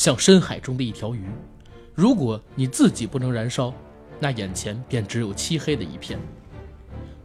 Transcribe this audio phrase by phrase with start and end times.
[0.00, 1.20] 像深海中的一条鱼。
[1.94, 3.70] 如果你自己不能燃烧，
[4.18, 6.18] 那眼前便只有漆黑的一片。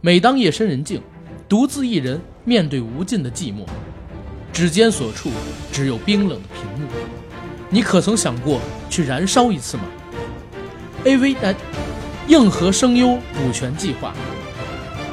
[0.02, 1.00] 每当夜深人静，
[1.48, 3.64] 独自一人面对无尽的寂寞，
[4.52, 5.30] 指尖所触
[5.72, 6.86] 只有冰冷的屏幕。
[7.70, 9.84] 你可曾想过去燃烧一次吗
[11.06, 11.56] ？AV 男
[12.28, 14.12] 硬核声优补全计划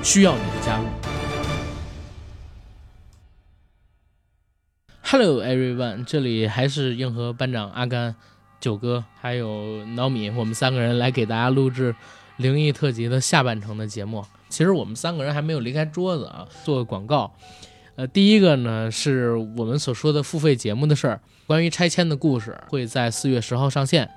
[0.04, 1.13] 需要你的加入。
[5.14, 8.16] Hello everyone，这里还是硬核班长阿甘、
[8.60, 11.96] 九哥还有脑米，我们三个人来给大家录制
[12.38, 14.26] 灵异特辑的下半程的节目。
[14.50, 17.32] 其实我们三个人还没有离开桌子啊，做个广告。
[17.96, 24.10] 呃，第一个呢是我们所说的付费节目的事儿，关于拆迁的故事会在四月十号上线。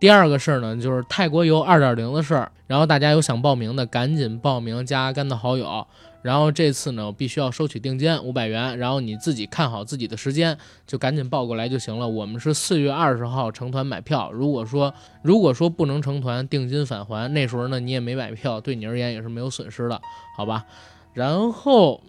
[0.00, 5.86] 第二个事儿呢就是泰国游二点零的事儿，然后大家有想报名的赶紧报名，加阿甘的好友。
[6.26, 12.08] 然后这次呢，必须要收取定金五百元，然后你自己看好自己的时间，就赶紧报过来就行了。
[12.08, 17.32] 我们是四月二十号成团买票，如果说如果说不能成团，定金返还。
[17.32, 20.02] 那时候呢，你也没买票，对你而言也是没有损失的，
[20.36, 20.66] 好吧？
[21.14, 22.02] 然后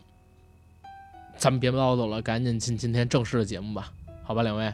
[1.38, 3.92] 咱们别唠叨了，赶紧进今天正式的节目吧，
[4.23, 4.73] 好吧，两位。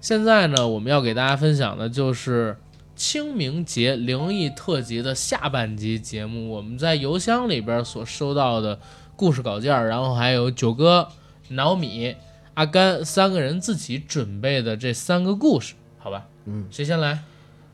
[0.00, 2.56] 现在呢，我们要给大家分享的就是。
[2.98, 8.80] 清明节灵异特辑的下半集节目，我们在邮箱里边所收到的
[9.14, 11.08] 故事稿件，然后还有九哥、
[11.50, 12.16] 脑米、
[12.54, 16.26] 阿甘三个人自己准备的这三个故事，好吧？
[16.46, 17.20] 嗯，谁先来？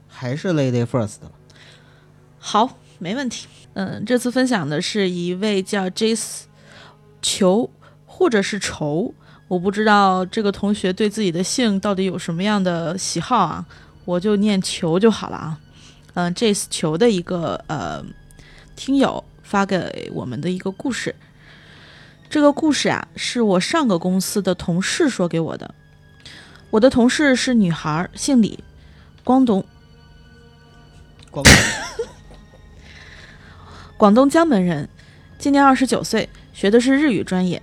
[0.07, 1.17] 还是 Lady First
[2.39, 3.47] 好，没问题。
[3.73, 6.43] 嗯，这次分享的是一位叫 Jace
[7.23, 7.71] 求
[8.05, 9.15] 或者是愁，
[9.49, 13.65] 我不知道这个同学对自己的姓到底有什么样的喜好啊。
[14.05, 15.59] 我就念球就好了啊，
[16.15, 18.05] 嗯，这是球的一个呃
[18.77, 21.15] 听友发给我们的一个故事。
[22.29, 25.75] 这个故事啊，是我上个公司的同事说给我的。
[26.71, 28.59] 我的同事是女孩，姓李，
[29.23, 29.65] 广东，
[31.31, 31.55] 广东，
[33.97, 34.89] 广东江门人，
[35.39, 37.63] 今年二十九岁，学的是日语专业。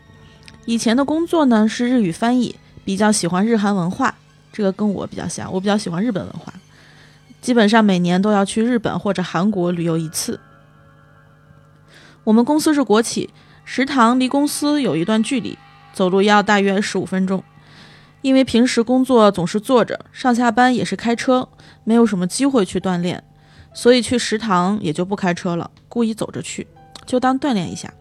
[0.66, 2.56] 以前的工作呢是日语翻译，
[2.86, 4.16] 比较喜欢日韩文化。
[4.52, 6.54] 这个跟我比较像，我比较喜欢日本文化，
[7.42, 10.40] 基本上每年都要去日本或者韩国旅游一次。
[12.24, 13.30] 我们公司是国企，
[13.66, 15.58] 食堂离公司有一段距离，
[15.94, 17.44] 走路要大约十五分钟。
[18.22, 21.50] 因为平时工作总是坐着，上下班也是开车，
[21.84, 23.24] 没有什么机会去锻炼，
[23.74, 26.68] 所以去食堂也就不开车了，故意走着去，
[27.08, 27.92] 就当锻炼一下。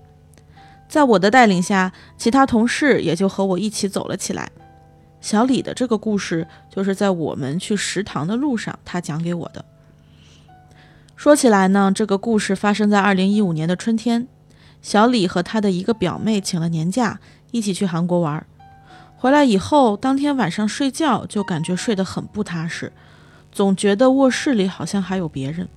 [0.87, 4.51] 在我的带领下，其他同事也就和我一起走了起来。
[5.21, 9.65] 小李的这个故事，就是在我们去食堂的路上，他讲给我的。
[11.15, 14.27] 说起来呢，这个故事发生在二零一五年的春天。
[14.81, 17.21] 小李和他的一个表妹请了年假，
[17.51, 18.47] 一起去韩国玩。
[19.19, 22.91] 回来以后，当天晚上睡觉就感觉睡得很不踏实，
[23.53, 25.69] 总觉得卧室里好像还有别人。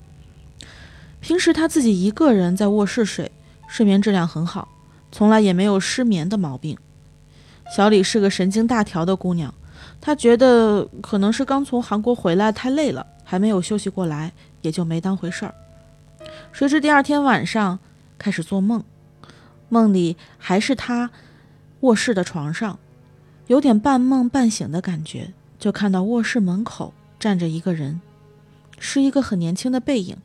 [1.19, 3.29] 平时他自己一个人在卧室睡，
[3.67, 4.69] 睡眠质量很好，
[5.11, 6.77] 从来也没有失眠的毛病。
[7.75, 9.51] 小李是个神经大条的姑娘，
[9.99, 15.55] 她觉得可能是刚从韩国回来太累了，还没有休息过来，也就没当回事儿。
[16.51, 17.79] 谁知第二天晚上
[18.19, 18.83] 开始做梦，
[19.69, 21.09] 梦里还是她
[21.79, 22.77] 卧室的床上，
[23.47, 27.99] 有点半梦半醒的感觉，就看到卧室门口站着一个人，
[28.77, 30.15] 是一个很年轻的背影，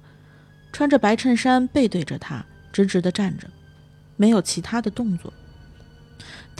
[0.71, 3.49] 穿着白衬衫，背对着她，直直的站着，
[4.17, 5.33] 没有其他的动作。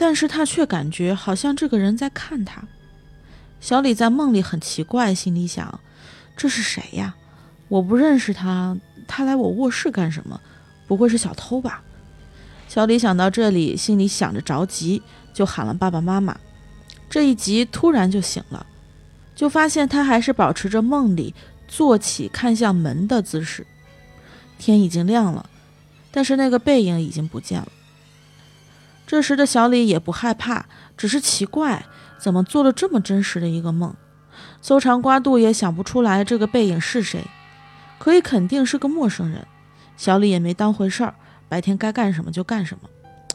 [0.01, 2.63] 但是他却感觉好像这个人在看他。
[3.59, 5.81] 小李在梦里很奇怪，心里想：
[6.37, 7.13] 这是谁呀？
[7.67, 8.77] 我不认识他，
[9.09, 10.39] 他来我卧室干什么？
[10.87, 11.83] 不会是小偷吧？
[12.69, 16.39] 小李想到这里，心里想着着急，就喊了爸爸妈妈。
[17.09, 18.65] 这一急，突然就醒了，
[19.35, 21.35] 就发现他还是保持着梦里
[21.67, 23.67] 坐起看向门的姿势。
[24.57, 25.49] 天已经亮了，
[26.09, 27.67] 但是那个背影已经不见了。
[29.09, 31.83] 这时的小李也不害怕，只是奇怪，
[32.19, 33.95] 怎么做了这么真实的一个梦？
[34.61, 37.25] 搜肠刮肚也想不出来这个背影是谁，
[37.97, 39.47] 可以肯定是个陌生人。
[39.97, 41.15] 小李也没当回事儿，
[41.47, 42.87] 白天该干什么就干什么，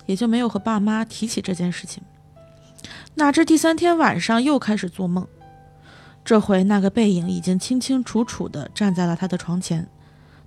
[0.07, 2.01] 也就没有和爸妈提起这件事情。
[3.17, 5.27] 哪知第三天晚上又开始做梦，
[6.25, 9.89] 这回那个背影已经清清楚楚地站在了他的床前。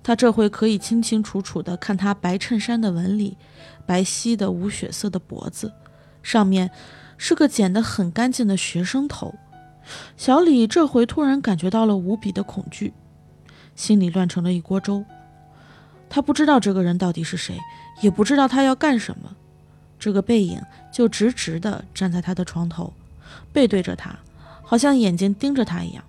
[0.02, 3.36] 他这回可以清清楚楚地看他白衬衫的纹理，
[3.88, 5.72] 白皙的无血色的脖子，
[6.22, 6.70] 上面
[7.16, 9.34] 是个剪得很干净的学生头。
[10.18, 12.92] 小李这回突然感觉到了无比的恐惧，
[13.74, 15.06] 心里乱成了一锅粥。
[16.10, 17.56] 他不知道这个人到底是谁，
[18.02, 19.34] 也不知道他要干什么。
[19.98, 20.60] 这个背影
[20.92, 22.92] 就直直地站在他的床头，
[23.54, 24.14] 背对着他，
[24.62, 26.04] 好像眼睛盯着他一样。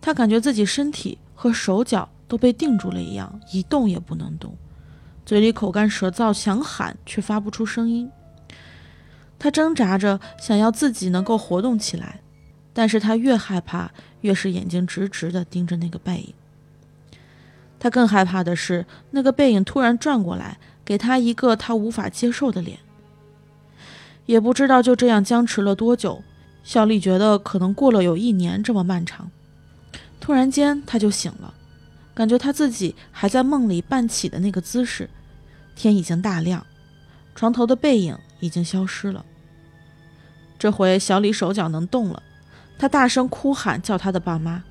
[0.00, 4.56] 他感觉自己身体和手脚都被定住了一样，一动也不能动，
[5.28, 8.10] 嘴里口干舌燥，想喊却发不出声音。
[9.38, 12.20] 他挣扎着想要自己能够活动起来，
[12.72, 13.90] 但是他越害怕，
[14.22, 16.34] 越是眼睛直直地盯着那个背影。
[17.78, 22.78] 他更害怕的是，那个背影突然转过来，给他一个他无法接受的脸。
[24.24, 26.22] 也不知道就这样僵持了多久，
[26.64, 29.30] 小丽觉得可能过了有一年这么漫长。
[30.18, 31.52] 突然间，他就醒了，
[32.14, 35.10] 感觉他自己还在梦里半起的那个姿势。
[35.78, 36.66] 天已经大亮，
[37.36, 39.24] 床头的背影已经消失了。
[40.58, 42.20] 这回小李手脚能动了，
[42.76, 44.64] 他大声哭喊叫他的爸妈。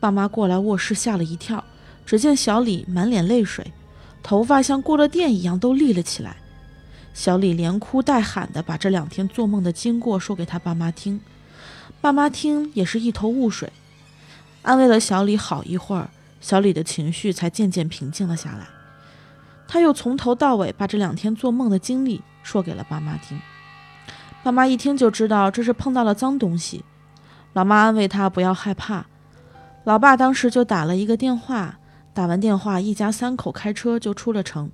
[0.00, 1.62] 爸妈过来卧室，吓了一跳，
[2.06, 3.72] 只见小李满脸泪水，
[4.22, 6.36] 头发像过了电一样都立了起来。
[7.12, 11.20] 小李连哭带喊的把这两天做梦的经过说给他爸妈听，
[12.00, 13.70] 爸妈听也是一头雾水。
[14.62, 16.08] 安慰了小李好一会儿，
[16.40, 18.77] 小李的情绪才渐渐平静了下来。
[19.68, 23.38] 他又从头到尾把这两天做梦的经历说给了爸妈听。
[24.42, 26.84] 爸妈一听就知道这是碰到了脏东西。
[27.52, 29.04] 老妈安慰他不要害怕。
[29.84, 31.78] 老爸当时就打了一个电话，
[32.12, 34.70] 打完电话，一家三口开车就出了城。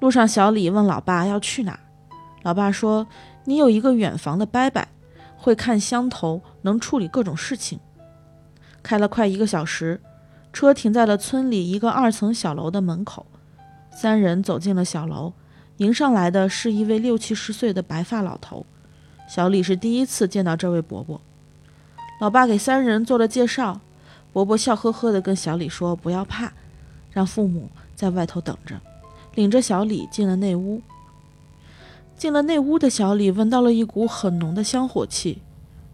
[0.00, 1.78] 路上，小李问老爸要去哪，
[2.42, 3.06] 老爸说
[3.44, 4.86] ：“你有一个远房的伯伯，
[5.36, 7.80] 会看乡头，能处理各种事情。”
[8.82, 10.00] 开了快一个小时，
[10.52, 13.26] 车停在了村里一个二层小楼的门口。
[13.98, 15.32] 三人走进了小楼，
[15.78, 18.66] 迎上来的是一位六七十岁的白发老头。
[19.26, 21.18] 小李是第一次见到这位伯伯。
[22.20, 23.80] 老爸给三人做了介绍，
[24.34, 26.52] 伯伯笑呵呵地跟小李说：“不要怕，
[27.10, 28.78] 让父母在外头等着。”
[29.34, 30.82] 领着小李进了内屋。
[32.18, 35.40] 进了内屋的小李闻到了一股很浓的香火气。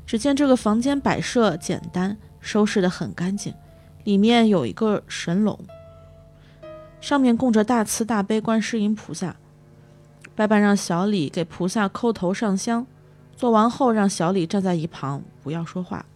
[0.05, 2.19] 只见这个房间摆设简单。
[2.41, 3.55] 收拾得很干净，
[4.03, 5.57] 里面有一个神笼，
[7.03, 9.35] 上面供着大慈大悲观世音菩萨。
[10.37, 12.87] 伯伯让小李给菩萨叩头上香，
[13.37, 16.07] 做完后让小李站在一旁不要说话。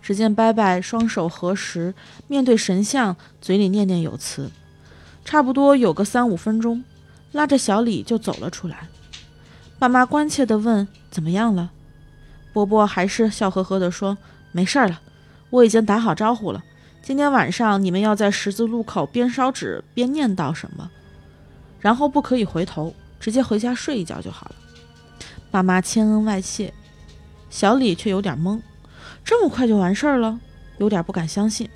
[0.00, 1.94] 只见伯伯双手合十，
[2.26, 4.50] 面对神像，嘴里念念有词，
[5.26, 6.82] 差不多有个三五分钟，
[7.32, 8.88] 拉着小李就走了出来。
[9.78, 11.70] 爸妈关切地问：“怎么样了？”
[12.54, 14.16] 伯伯还是笑呵呵地说
[14.52, 15.02] ：“没事了。”
[15.50, 16.64] 我已经打好招呼了。
[17.06, 20.90] 今天晚上你们要在十字路口边烧纸边念叨什么，
[21.78, 24.56] 然后不可以回头，直接回家睡一觉就好了。
[25.48, 26.74] 爸妈千恩万谢，
[27.48, 28.60] 小李却有点懵，
[29.24, 30.40] 这么快就完事儿了，
[30.78, 31.70] 有点不敢相信。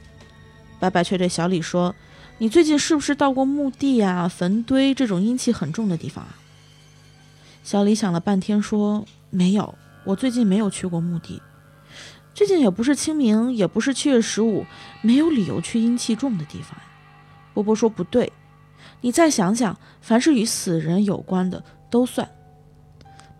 [0.80, 1.94] 白白却对小李说
[2.38, 6.34] ：“你最近是不是到过墓地啊、坟堆这种阴气很重的地方啊？”
[7.62, 11.40] 小李想了半天说：“没有，我最近没有去过墓地。”
[12.32, 14.64] 最近也不是清明，也不是七月十五，
[15.02, 16.84] 没有理由去阴气重的地方呀。
[17.52, 18.32] 波波说不对，
[19.00, 22.30] 你再想想，凡是与死人有关的都算。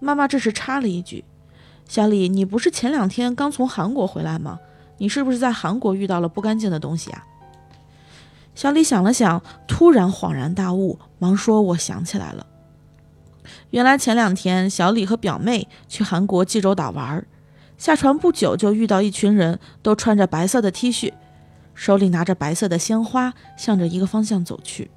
[0.01, 1.25] 妈妈这时插了一句
[1.89, 4.59] ：“小李，你不是前两天刚从韩国回来吗？
[4.99, 7.25] 你是不是在韩国遇到了不干净的东西啊？”
[8.55, 12.45] 小李想了想，突然恍然大悟，忙说：“我想起来了，
[13.71, 17.27] 原来前两天小李和表妹去韩国济州岛玩儿。”
[17.81, 21.15] 下船不久，就遇到一群人，都穿着白色的 T 恤，
[21.75, 24.91] 手里拿着白色的鲜花，向着一个方向走去。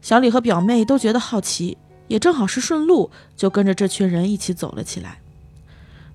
[0.00, 1.76] 小李和表妹都觉得好奇，
[2.08, 5.18] 也正好是顺路，就跟着这群人一起走了起来。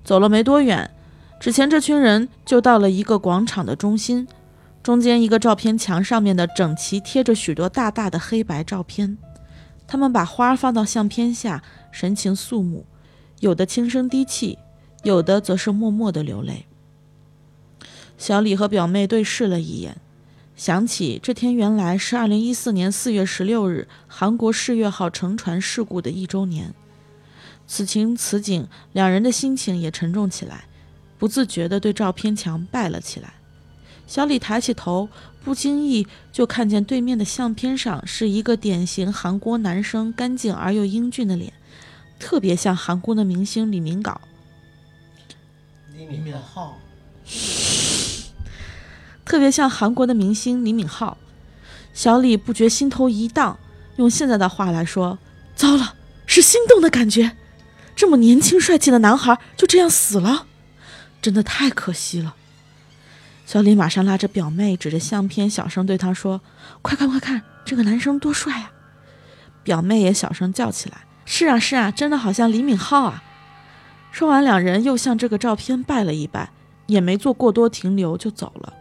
[0.03, 0.89] 走了没多远，
[1.39, 4.27] 之前这群人就到了一个广场的中心，
[4.81, 9.19] 中间一个照片墙上面的整齐贴着许多大大的黑白照片。
[9.85, 11.61] 他们把花放到相片下，
[11.91, 12.87] 神情肃穆，
[13.41, 14.57] 有的轻声低泣。
[15.03, 16.65] 有的则是默默的流泪。
[18.17, 19.98] 小李和表妹对视了一眼，
[20.55, 26.74] 想起这天原来是二零一四年四月十六日韩国世越号沉船事故的一周年。
[27.65, 30.65] 此情此景，两人的心情也沉重起来，
[31.17, 33.34] 不自觉地对照片墙拜了起来。
[34.05, 35.08] 小李抬起头，
[35.43, 41.53] 不经意就看见对面的相片上是一个典型韩国男生干净而又英俊的脸，
[42.20, 44.15] 特别像韩国的明星李明镐。
[46.10, 46.72] 李敏镐，
[49.25, 51.15] 特别像韩国的明星李敏镐。
[51.93, 53.60] 小李不觉心头一荡，
[53.98, 55.20] 用现在的话来说，
[55.55, 57.36] 糟了，是心动的感觉。
[57.96, 60.48] 这么年轻帅气的男孩就这样死了，
[61.22, 62.36] 真的太可惜了。
[63.46, 66.41] 小李马上拉着表妹，指着相片，小声对他说
[66.81, 68.72] ：“快看快看，这个男生多帅啊！”
[69.63, 73.22] 表妹也小声叫起来：“是啊是啊，真的好像李敏镐啊！”
[74.11, 76.51] 说完，两人又向这个照片拜了一拜，
[76.85, 78.73] 也没做过多停留就走了。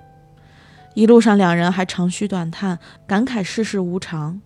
[0.94, 4.42] 一路上，两人还长吁短叹，感慨世事无常。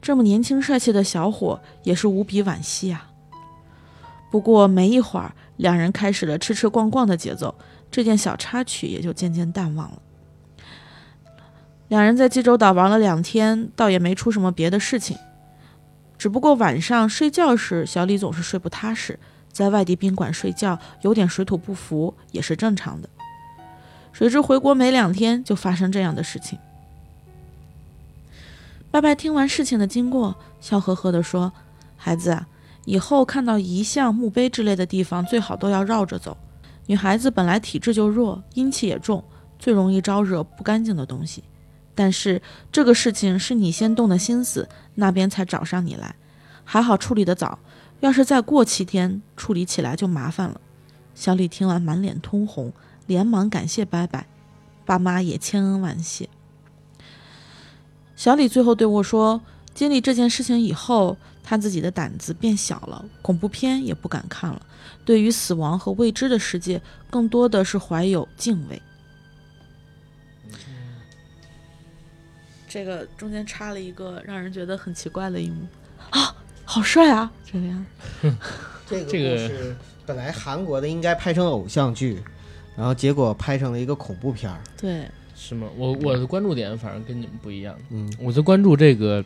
[0.00, 3.10] 这么年轻帅气的小伙，也是无比惋惜啊。
[4.30, 7.54] 不过没一会儿，两人开始了吃吃逛逛的节奏，
[7.90, 9.98] 这件小插曲也就渐渐淡忘了。
[11.88, 15.16] 两人在济州岛玩了两天，倒也没出什么别的事情。
[16.16, 19.18] 只不过晚上睡觉时，小李总是睡不踏实，
[19.54, 23.08] 在外地宾馆睡觉有点水土不服也是正常的。
[24.12, 26.58] 谁知回国没两天，就发生这样的事情。
[28.90, 31.52] 拜拜听完事情的经过，笑呵呵地说
[31.96, 32.46] ：“孩子啊，
[32.84, 36.36] 以后看到遗像、墓碑之类的地方，最好都要绕着走。
[36.86, 39.24] 女孩子本来体质就弱，阴气也重，
[39.58, 41.42] 最容易招惹不干净的东西。
[41.94, 46.14] 但是这个事情是你先动的心思，那边才找上你来，
[46.64, 47.58] 还好处理得早。
[48.04, 50.60] 要是再过七天，处理起来就麻烦了。”
[51.16, 52.70] 小李听完，满脸通红。
[53.06, 54.26] 连忙感谢拜拜，
[54.84, 56.28] 爸妈也千恩万谢。
[58.14, 59.40] 小李最后对我说
[59.72, 64.60] ：“经历这件事情以后，他自己的胆子变小了，恐怖片也不敢看了。
[65.04, 68.82] 对于死亡和未知的世界，更多的是怀有敬畏。”
[72.68, 75.66] 这个中间插了一个让人觉得很奇怪的一幕
[76.10, 77.30] 啊，好帅啊！
[77.44, 77.86] 这个样，
[78.88, 82.22] 这个本来韩国的应该拍成偶像剧，
[82.76, 84.60] 然后结果拍成了一个恐怖片儿。
[84.76, 85.68] 对，是吗？
[85.76, 89.24] 我我的关注点反正跟你们不一样，嗯，我就关注这个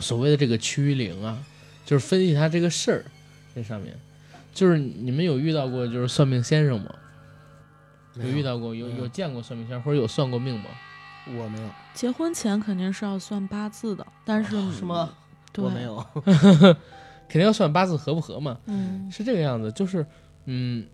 [0.00, 1.38] 所谓的这个驱灵啊，
[1.86, 3.04] 就是分析他这个事儿，
[3.54, 3.94] 这上面
[4.52, 6.94] 就是你们有遇到过就是算命先生吗？
[8.16, 10.66] 有遇到过有有有见过算命先生或者有算过命吗？
[11.26, 15.10] 我没有，结婚前肯定是要算八字的，但是是吗？
[15.52, 16.04] 对，我没有。
[17.28, 19.70] 肯定要算八字合不合嘛，嗯是这个样子。
[19.72, 20.04] 就是
[20.46, 20.84] 嗯，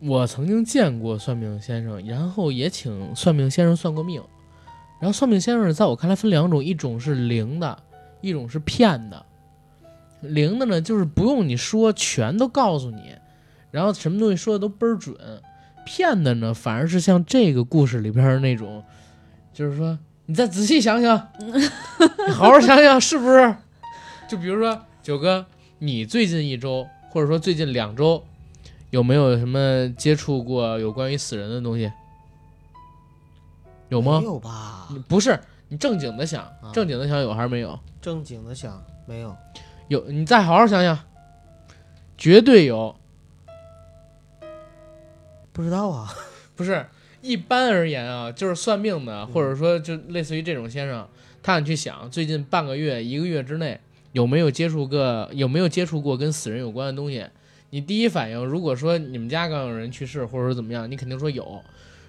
[0.00, 4.22] 我曾经见过算命先生，然后也请算命先生算过命。
[4.98, 7.78] 然后算命先生在我看来分两种，一种是灵的，
[8.20, 9.24] 一种是骗的。
[10.22, 13.14] 灵的呢，就是不用你说，全都告诉你，
[13.70, 15.14] 然后什么东西说的都倍儿准。
[15.84, 18.82] 骗的呢，反而是像这个故事里边那种，
[19.52, 23.54] 就是说你再仔细想想， 你好好想想是不是？
[24.28, 25.46] 就比如说九哥，
[25.78, 28.24] 你最近一周或者说最近两周，
[28.90, 31.90] 有没有什么接触过有关于死人的东西？
[33.88, 34.24] 有吗没？
[34.24, 34.88] 有吧？
[35.08, 37.78] 不是，你正经的想，啊正经的想有还是没有？
[38.00, 39.36] 正经的想，没有。
[39.88, 40.98] 有，你再好好想想，
[42.18, 42.96] 绝对有。
[45.52, 46.12] 不知道啊。
[46.56, 46.84] 不是，
[47.20, 51.06] 一般而言啊，就是算命的，或者说就类似于这种先生，
[51.42, 53.80] 他想去想最近半个月、一个月之内
[54.16, 57.22] 有没有接触个有没有接触过跟死人有关的东西。
[57.68, 61.62] 你第一反应，如果说你们家刚有人去世，或者说怎么样，你肯定说有。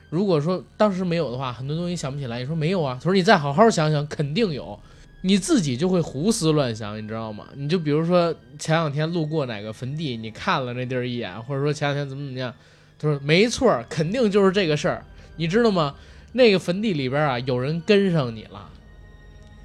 [0.10, 2.40] 如果说当时没有的话，很多东西想不起来。
[2.40, 2.98] 你说没有啊？
[2.98, 4.80] 他说你再好好想想，肯定有。
[5.24, 7.46] 你自己就会胡思乱想，你知道吗？
[7.58, 12.54] 你就比如说前两天路过哪个坟地，你看了那地儿一眼，或者说前两天怎么怎么样，
[12.98, 15.04] 他说没错，肯定就是这个事儿，
[15.36, 15.94] 你知道吗？
[16.32, 18.70] 那个坟地里边啊，有人跟上你了，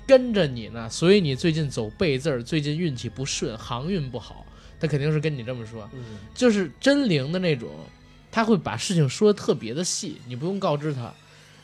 [0.06, 4.44] 跟着你呢，所以你最近走背字儿，最近运气不顺，航运不好，
[4.80, 5.88] 他肯定是跟你这么说。
[5.92, 6.02] 嗯，
[6.34, 7.70] 就是真灵的那种，
[8.30, 11.12] 他会把事情说的特别的细，你不用告知他。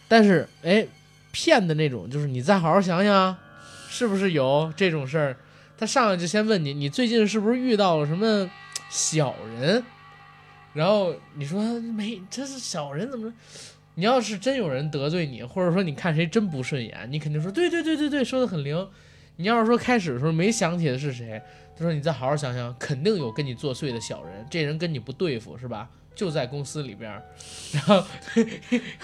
[0.07, 0.87] 但是哎，
[1.33, 3.37] 骗的那种，就是你再好好想想，
[3.89, 5.37] 是不是有这种事儿？
[5.77, 8.51] 他上来就先问你，你最近是不是遇到了什么
[8.91, 9.85] 小人？
[10.75, 13.33] 然后你说没，这是小人怎么？
[13.99, 18.89] 你要是真有人得罪你，或者说你看谁真不顺眼，你肯定说对对对对对，说的很灵。
[19.35, 21.43] 你要是说开始的时候没想起的是谁，
[21.77, 25.91] 他说你再好好想想，肯定有跟你作祟的小人，这人跟你不对付是吧？
[26.15, 27.23] 就在公司里边儿，
[27.73, 28.05] 然后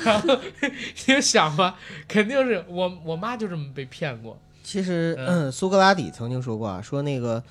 [0.04, 7.42] 然后你就想吧，肯定是我我妈就这么被骗过，其实、嗯苏格拉底曾经说过啊，说那个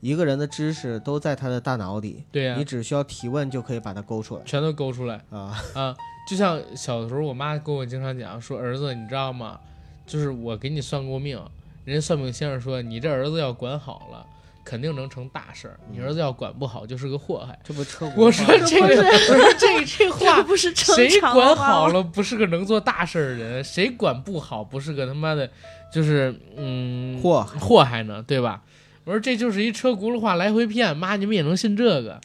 [0.00, 5.20] 一个人的知识都在他的大脑里，对呀、你只需要提问就可以把它勾出来全都勾出来。
[5.30, 5.56] 啊。
[5.74, 5.96] 啊，
[6.30, 9.58] 就像小的时候，我妈跟我经常讲说，儿子，你知道吗？
[10.06, 11.36] 就是我给你算过命，
[11.84, 14.24] 人家算命先生说，你这儿子要管好了，
[14.64, 17.58] 肯定能成大事儿；你儿子要管不好，就是个祸害。
[17.64, 21.56] 这不车轱辘我说这个，我说这这这话 不是正谁管？
[21.56, 25.50] 好了不是个能做大事儿的人，谁管不好不是个他妈的，
[25.92, 28.62] 就是嗯祸祸害呢，对吧？
[29.02, 32.20] 我说这就是一车轱辘话来回骗，妈你们也能信这个？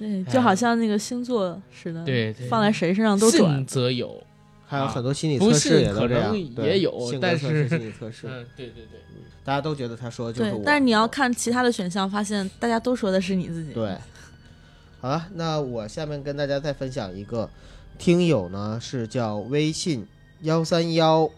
[0.00, 3.66] 对，就好像那个星座似的，对对放在谁身上都准信。
[3.66, 4.20] 则有，
[4.66, 9.00] 还有很多心理测试也都这样能，对也有但是心理测试，嗯，对对对。
[9.44, 13.72] 大家都觉得他说的就是我，，对但是你要看其他的选项，发现大家都说的是你自己。
[13.72, 13.96] 对，
[15.00, 17.48] 好了，那我下面跟大家再分享一个
[17.98, 20.06] 听友呢，是叫微信
[20.42, 21.28] 幺三幺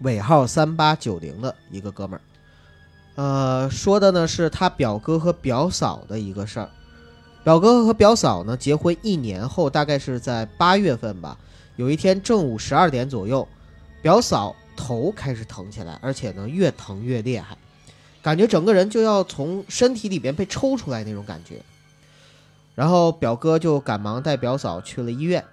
[0.00, 2.22] 尾号三八九零的一个哥们儿，
[3.16, 6.70] 呃，说的呢是他表哥和表嫂的一个事儿。
[7.46, 11.38] 表哥和表嫂呢结婚一年后，大概是在八月份吧，
[11.76, 13.46] 有一天正午十二点左右，
[14.02, 17.56] 表嫂头开始疼起来，而且呢越疼越厉害，
[18.20, 21.62] 感觉整个人就要从身体里边被抽出来那种感觉。
[22.74, 25.44] 然后表哥就赶忙带表嫂去了医院，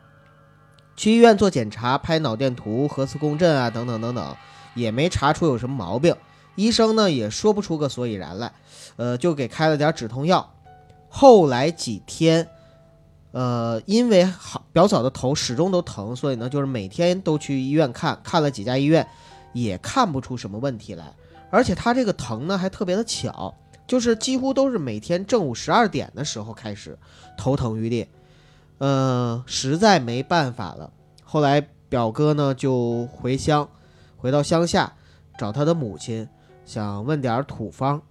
[0.96, 4.36] 去医院做检查，拍脑电图、核磁共振啊，等等等等，
[4.74, 6.16] 也没查出有什么毛病。
[6.56, 8.52] 医生呢也说不出个所以然来，
[8.96, 10.50] 呃，就给开了点止痛药。
[11.16, 12.50] 后来几天，
[13.34, 19.08] 呃，因为好表嫂的头始终都疼，所以呢，就是每天都去医院看，看了几家医院，
[19.54, 21.14] 也看不出什么问题来。
[21.52, 23.54] 而且他这个疼呢还特别的巧。
[23.86, 26.98] 就是几乎都是每天正午十二点的时候开始
[27.38, 28.08] 头疼欲裂，
[28.78, 30.90] 呃，实在没办法了。
[31.24, 33.68] 后来表哥呢就回乡，
[34.16, 34.94] 回到乡下
[35.38, 36.28] 找他的母亲，
[36.66, 38.02] 想问点土方。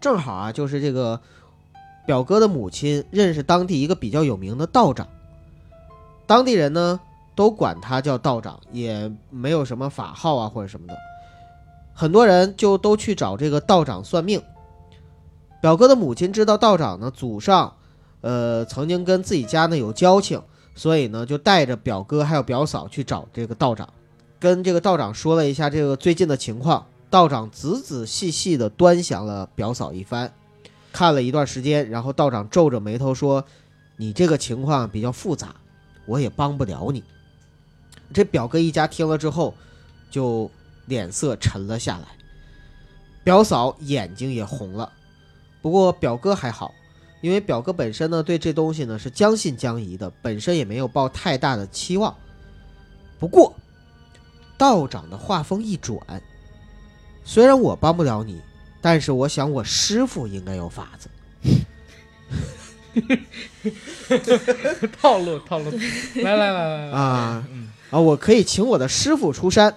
[0.00, 1.20] 正好啊，就是这个
[2.06, 5.08] 表哥的母亲认识当地一个比较有名的道长，
[6.26, 7.00] 当地人呢
[7.34, 10.96] 都管他叫道长，也没有什么法号啊或者什么的。
[11.94, 14.42] 很多人就都去找这个道长算命。
[15.62, 17.74] 表哥的母亲知道道长呢祖上，
[18.20, 20.42] 呃，曾经跟自己家呢有交情，
[20.74, 23.88] 所以呢就带着表哥还有表嫂去找这个道长，
[24.38, 26.86] 跟这个道长说了一下这个最近的情况。
[27.08, 30.32] 道长仔仔细细地端详了表嫂一番，
[30.94, 33.44] 看了一段时间，然后道长皱着眉头说
[33.98, 35.56] ：“你这个情况比较复杂，
[36.06, 37.04] 我也帮不了你。”
[38.14, 39.52] 这表哥一家听了之后，
[40.10, 40.50] 就。
[40.86, 42.04] 脸色沉了下来，
[43.24, 44.92] 表嫂眼睛也红了。
[45.62, 46.74] 不过表哥还好，
[47.22, 52.14] 因为表哥本身呢对这东西呢是将信将疑的，本身也没有抱太大的期望。
[53.18, 53.54] 不过
[54.58, 55.98] 道长的话锋一转，
[57.24, 58.42] 虽然我帮不了你，
[58.84, 61.08] 但是我想我师傅应该有法子。
[65.00, 65.70] 套路套路，
[66.16, 67.42] 来来来来啊
[67.90, 67.98] 啊！
[67.98, 69.74] 我可以请我的师傅出山。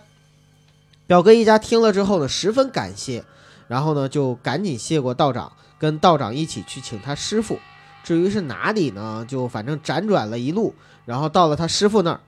[1.07, 3.23] 表哥一家听了之后呢，十分感谢，
[3.69, 7.59] 然后呢就赶紧谢过道长，跟道长一起去请他师傅。
[8.03, 12.19] 至于是哪里呢，就反正辗转了一路，然后到了他师傅那儿。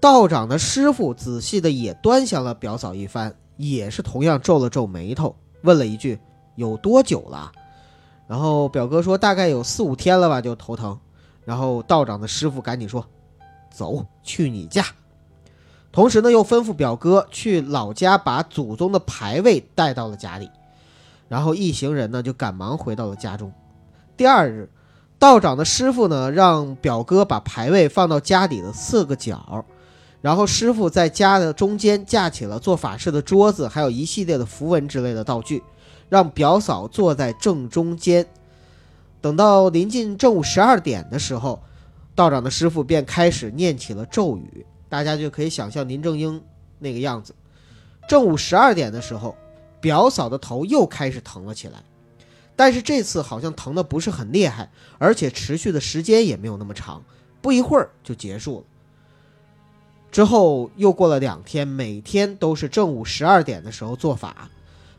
[0.00, 5.36] 道长的师傅仔细的也端详了表嫂一番，也是同样皱了皱眉头，
[5.66, 6.18] 问了一句
[6.56, 7.52] ：“有多久了？”
[8.26, 10.98] 然后表哥说：“大概有四五天了吧，就头疼。”
[11.44, 13.06] 然后道长的师傅赶紧说
[13.70, 14.84] ：“走去你家。”
[15.92, 20.50] 同时呢，又吩咐表哥去老家把祖宗的牌位带到了家里，
[21.28, 23.52] 然后一行人呢就赶忙回到了家中。
[24.16, 24.68] 第二日，
[25.18, 29.64] 道长的师傅呢让表哥把牌位放到家里的四个角，
[30.20, 35.62] 然后师傅在家的中间架起了做法事的桌子，还有一系列的符文之类的道具，
[36.08, 38.26] 让表嫂坐在正中间。
[39.20, 41.62] 等到临近正午十二点的时候，
[42.14, 44.66] 道长的师傅便开始念起了咒语。
[44.88, 46.40] 大家就可以想象林正英
[46.78, 47.34] 那个样子。
[48.08, 49.36] 正午十二点的时候，
[49.80, 51.82] 表嫂的头又开始疼了起来，
[52.54, 57.02] 但是这次好像疼的不是很厉害，而且持续的时间也没有那么长，
[57.42, 58.64] 不一会儿就结束了。
[60.16, 64.48] 之后又过了两天，每天都是正午十二点的时候做法，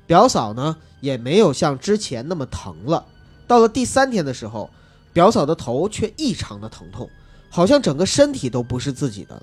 [0.05, 3.03] 表嫂呢也没有像之前那么疼了。
[3.47, 4.69] 到了第三天的时候，
[5.13, 7.09] 表嫂的头却异常的疼痛，
[7.49, 9.41] 好像整个身体都不是自己的了。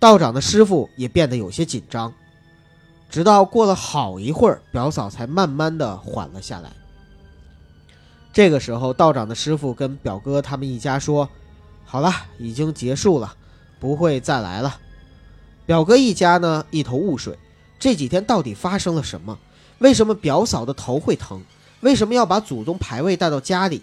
[0.00, 2.12] 道长的师傅也变得有些紧张，
[3.08, 6.72] 直到过了好一会儿，表嫂才慢慢的缓了下来。
[8.32, 11.28] 这个时候，道长的师傅跟表哥他们一家说
[11.86, 13.32] ：“好了，已经结束了，
[13.82, 14.78] 不会再来了。”
[15.66, 17.36] 表哥一家呢一头雾水，
[17.78, 19.36] 这几天到底发生了什么？
[19.80, 21.42] 为什么表嫂的头会疼？
[21.80, 23.82] 为什么要把祖宗牌位带到家里？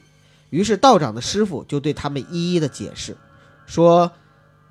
[0.49, 3.17] 于是道长的师傅就对他们一一的解释，
[3.65, 4.11] 说。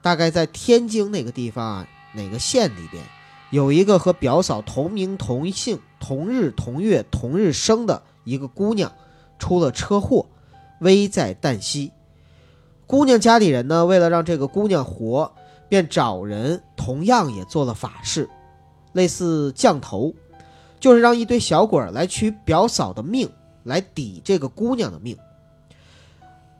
[0.01, 3.03] 大概在天津那个地方啊，哪个县里边，
[3.51, 8.93] 有一个和表嫂同名同姓、同日同月同日生的一个姑娘，
[9.41, 10.25] 出了车祸，
[10.81, 11.91] 危在旦夕。
[12.88, 15.31] 姑娘家里人呢，为了让这个姑娘活，
[15.68, 18.27] 便找人同样也做了法事，
[18.94, 20.14] 类似降头，
[20.81, 23.29] 就是让一堆小鬼来取表嫂的命，
[23.64, 25.14] 来抵这个姑娘的命。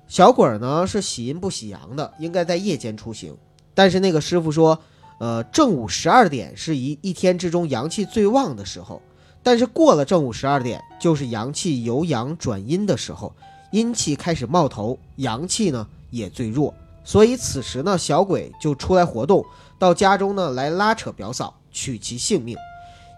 [0.07, 3.35] 小鬼儿呢是喜阴不喜阳的，应该在夜间出行。
[3.73, 4.79] 但是那个师傅说，
[5.21, 9.01] 呃，正午十二点是一一天之中阳气最旺的时候，
[9.43, 13.35] 但是过了正午十二点，就是阳气由阳转阴的时候，
[13.73, 19.45] 阴气开始冒头，阳气呢也最弱，所以此时呢，小鬼就出来活动，
[19.79, 22.57] 到家中呢来拉扯表嫂，取其性命。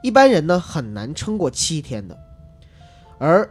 [0.03, 2.18] 一般人呢很难撑过七天的。
[3.18, 3.48] 而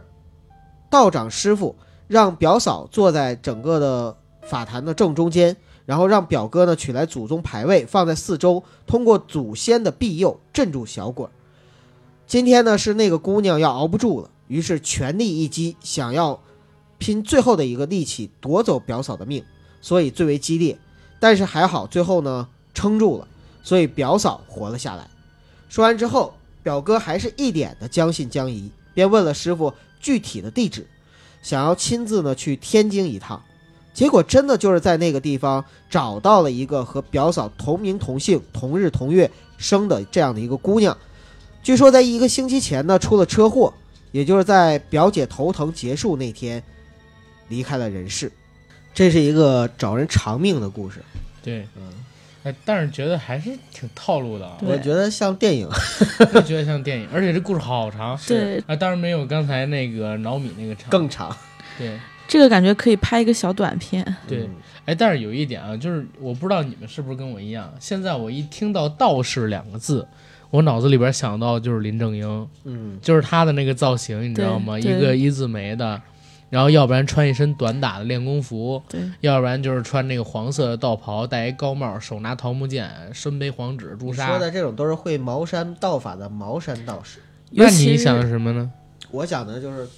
[0.90, 1.76] 道长师傅
[2.08, 11.28] 让表嫂坐在整个的法坛的正中间，然后让表哥呢取来祖宗牌位放在四周，通过祖先的庇佑镇住小鬼。
[12.26, 16.40] 今天呢是那个姑娘要熬不住了，于是全力一击，想要
[17.00, 19.42] 拼最后的一个力气夺走表嫂的命，
[19.80, 20.78] 所以最为激烈。
[21.18, 23.26] 但是还好最后呢撑住了，
[23.64, 25.08] 所以表嫂活了下来。
[25.68, 30.86] 说完之后，表哥还是一脸的将信将疑，便问了师傅具体的地址，
[31.42, 33.42] 想要亲自呢去天津一趟。
[33.92, 40.96] 结果真的就是在那个地方找到了一个和表嫂同名同姓、同日同月生的这样的一个姑娘。
[41.62, 43.74] 据说在一个星期前呢出了车祸，
[44.12, 46.62] 也就是在表姐头疼结束那天
[47.50, 48.32] 离开了人世。
[48.94, 51.00] 这是一个找人偿命的故事，
[51.42, 51.92] 对，嗯，
[52.42, 55.68] 哎，但是觉得还是挺套路的啊，我觉得像电影。
[56.34, 58.18] 我觉得像电影，而且这故事好长。
[58.26, 60.90] 对，啊，当然没有刚才那个脑米那个长。
[60.90, 61.34] 更长。
[61.78, 64.04] 对这个感觉可以拍一个小短片。
[64.26, 64.50] 对嗯，
[64.86, 70.06] 哎，但是有一点啊，就是我不知道你们是不是跟我一样，现在我一听到道士两个字，
[70.50, 74.78] 我脑子里边想到就是林正英，嗯，就是他的那个造型，你知道吗？
[74.78, 76.00] 一个一字眉的，
[76.50, 84.26] 然后要不然穿一身短打的练功服，对，要不然就是穿那个黄色的道袍，戴一高帽，手拿桃木剑，身背黄纸朱砂。
[84.26, 87.20] 说的这种都是会茅山道法的茅山道士。
[87.52, 88.70] 那你想的什么呢？
[89.10, 89.88] 我想的就是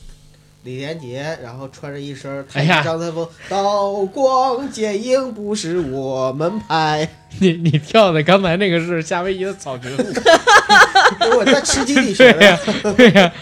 [0.64, 7.08] 李连杰，然后穿着一身哎呀张三丰，刀光剑影不是我们派。
[7.40, 12.94] 你你跳的刚才那个是夏威夷的草裙舞，因 为我在吃鸡里学 对呀、的。
[12.94, 13.32] 对呀、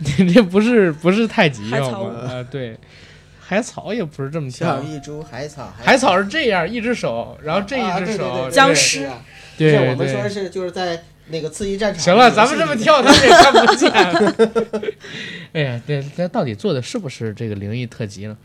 [0.00, 1.62] 你 这不是不是太极？
[1.62, 1.78] 吗
[2.28, 2.76] 啊，对，
[3.40, 9.10] 海草也不是这么跳像，一株海草，海草是这样，一只手，然后这啊一只手，僵对尸
[9.58, 12.02] 对我们说是就是在那个刺激战场。
[12.02, 13.90] 行了， 咱们这么跳，他们也看不见。
[15.52, 18.36] 哎呀，这这到底做的是不是这个灵异特辑呢？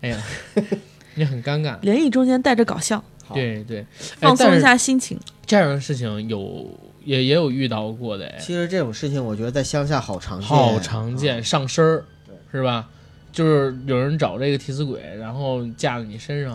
[0.00, 0.20] 哎呀，
[1.14, 1.78] 你很尴尬。
[1.82, 3.86] 灵异中间带着搞笑，对对，哎
[4.20, 4.60] 放松一。
[4.60, 5.18] 下心情。
[5.46, 6.68] 这样的事情有
[7.04, 12.86] 也也有遇到过的，哎，其实这种事情我觉得在乡下好常见，好常见，啊上身儿对是吧？
[13.32, 16.54] 就是有人找这个替死鬼，然后架在你身上。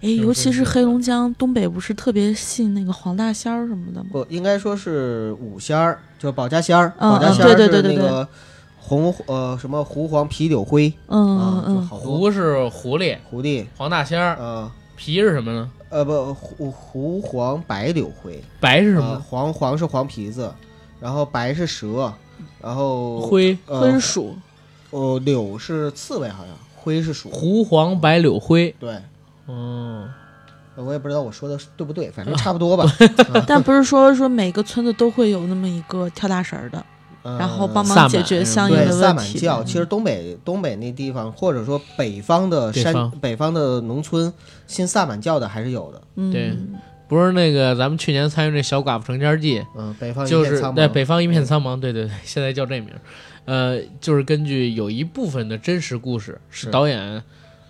[0.00, 4.10] 哎，尤其是是黑龙江东北，不是特别信那个黄大仙儿什么的吗？
[4.12, 8.28] 不应该说是五仙儿，就保家仙儿，嗯保家仙儿对对是对对那个
[8.78, 15.68] 红呃什么狐黄皮柳灰嗯嗯狐是狐狸，狐狸，黄大仙儿，呃皮是什么呢？
[15.90, 19.22] 呃不胡胡黄白柳灰，呃白是什么？
[19.28, 20.52] 黄黄是黄皮子，
[21.00, 22.12] 然后白是蛇，
[22.60, 24.34] 然后灰，灰是鼠，
[24.90, 28.74] 哦柳是刺猬好像，灰是鼠，狐黄白柳灰。
[28.78, 28.96] 对。
[29.48, 30.08] 嗯，
[30.76, 32.84] 呃我也不知道我说的对不对，反正差不多吧。
[33.46, 36.84] 但不是说说每个村子都会有那么一个跳大神儿的，呃
[37.22, 39.34] 然后帮忙解决相应的问题。
[39.34, 44.32] 满教，其实东北东北那地方，或者说北方的山北方的农村，
[44.66, 46.02] 信萨满教的还是有的。
[46.16, 46.52] 嗯，对
[47.08, 50.86] 不是那个咱们去年参与那小寡妇成家记，嗯，北方就是对。
[50.88, 53.00] 北方一片苍茫，对对对， 现在叫这名儿。
[53.46, 57.20] 呃，就是根据有一部分的真实故事是是导演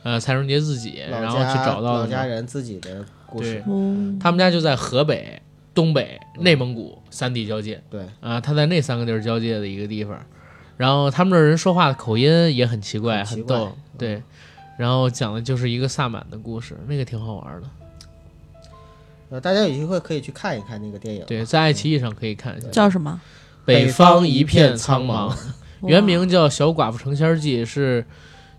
[0.02, 2.00] 呃蔡荣杰自己，然后去找到。
[2.00, 3.62] 老家人自己的故事。
[3.66, 5.40] 哦，他们家就在河北、
[5.80, 10.14] 东北、内蒙古三地交界对，啊、他在那三个地儿交界的一个地方。
[10.76, 14.22] 然后他们这人说话的口音也很奇怪，很逗，对。
[14.76, 17.68] 然后讲的就是一个萨满的故事，那个挺好玩的。
[19.30, 21.24] 呃，大家有机会可以去看一看那个电影。
[21.26, 22.68] 对，在爱奇艺上可以看一下。
[22.68, 23.18] 叫什么？
[23.64, 25.36] 北方一片苍茫茫，
[25.82, 28.04] 原名叫《小寡妇成仙记》，是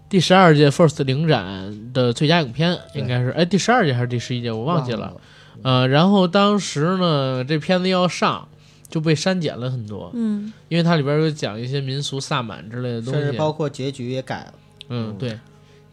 [0.09, 5.13] 第十二届 FIRST 领展的最佳影片，应该是哎第十二届还是第十一届，我我忘记了。。
[5.63, 8.47] 呃，然后当时呢，这片子要上
[8.89, 13.37] 就被删减了很多，嗯，因为它里边有讲一些民俗萨满之类的东西甚至西。
[13.37, 14.53] 包括结局也改了。
[14.89, 15.39] 嗯，嗯对，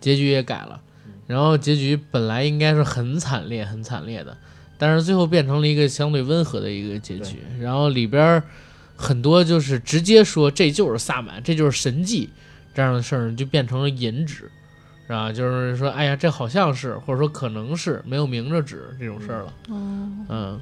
[0.00, 0.80] 结局也改了，
[1.26, 4.36] 然后结局本来应该是很惨烈、很惨烈的，
[4.76, 7.36] 但是最后变成了一个相对温和的一个结局。
[7.60, 8.42] 然后里边
[8.96, 12.28] 很多就是直接说这就是萨满，这就是神迹
[12.74, 14.50] 这样的事儿，就变成了引指，
[15.08, 15.32] 是吧？
[15.32, 19.54] 就是说，哎呀，这好像是，或者说可能是，没有明着指这种事儿了。
[19.70, 20.60] 哦，嗯，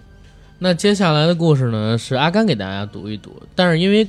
[0.61, 4.09] 那接下来的故事呢，是阿甘给大家读一读，但是因为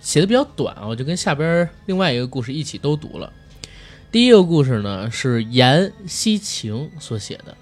[0.00, 3.30] 写的比较短啊，我就跟下边另外一个故事一起都读了。
[4.10, 7.54] 第一个故事呢是严西晴所写的，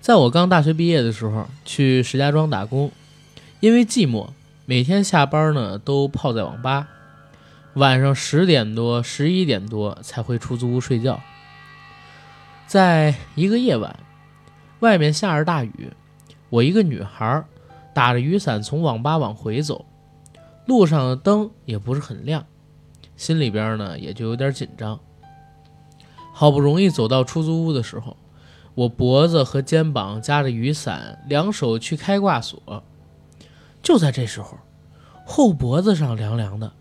[0.00, 2.90] 在我刚大学毕业的时候，去石家庄打工，
[3.60, 4.30] 因为寂寞，
[4.64, 6.88] 每天下班呢都泡在网吧。
[7.76, 11.20] 晚上十点多、十一点多才回出租屋睡觉。
[12.66, 13.98] 在一个夜晚，
[14.80, 15.92] 外面下着大雨，
[16.48, 17.44] 我一个女孩
[17.92, 19.84] 打着雨伞从网吧往回走，
[20.64, 22.46] 路上的灯也不是很亮，
[23.14, 24.98] 心里边呢也就有点紧张。
[26.32, 28.16] 好不容易走到出租屋的时候，
[28.74, 32.82] 我脖子和肩膀夹着雨伞，两手去开挂锁。
[33.82, 34.56] 就在这时候，
[35.26, 36.72] 后脖子上凉凉的，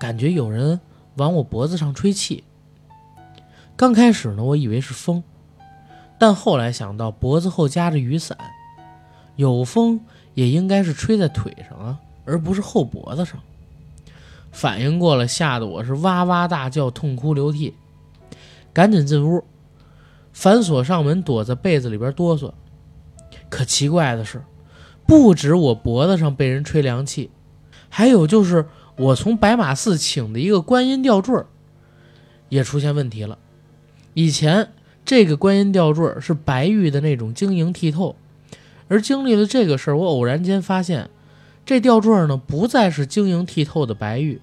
[0.00, 0.80] 感觉有人
[1.16, 2.42] 往我脖子上吹气。
[3.76, 5.22] 刚开始呢，我以为是风，
[6.18, 8.36] 但后来想到脖子后夹着雨伞，
[9.36, 10.00] 有风
[10.32, 13.38] 也应该是吹在腿上啊，而不是后脖子上。
[14.50, 17.74] 反应过来，吓得我是哇哇大叫，痛哭流涕，
[18.72, 19.44] 赶紧进屋，
[20.32, 22.52] 反锁上门，躲在被子里边哆嗦。
[23.50, 24.42] 可奇怪的是，
[25.06, 27.30] 不止我脖子上被人吹凉气，
[27.90, 28.66] 还有就是
[29.00, 31.34] 我从白马寺请的一个观音吊坠
[32.50, 33.38] 也出现问题了。
[34.12, 34.72] 以前
[35.06, 38.14] 这个观音吊坠是白玉的那种晶莹剔透，
[38.88, 41.08] 而经历了这个事儿，我偶然间发现，
[41.64, 44.38] 这吊坠呢不再是晶莹剔透的白玉，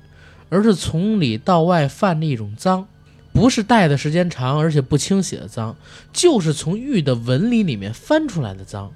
[0.50, 2.88] 而是从里到外泛着一种脏，
[3.32, 5.76] 不是戴的时间长而且不清洗的脏，
[6.12, 8.92] 就是从玉的纹理里面翻出来的脏。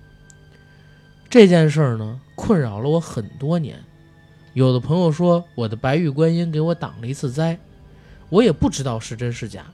[1.30, 3.80] 这件事儿呢，困扰了我很多年。
[4.54, 7.58] 有的朋友说我的白玉观音给我挡了一次灾，
[8.30, 9.66] 我也不知道是真是假。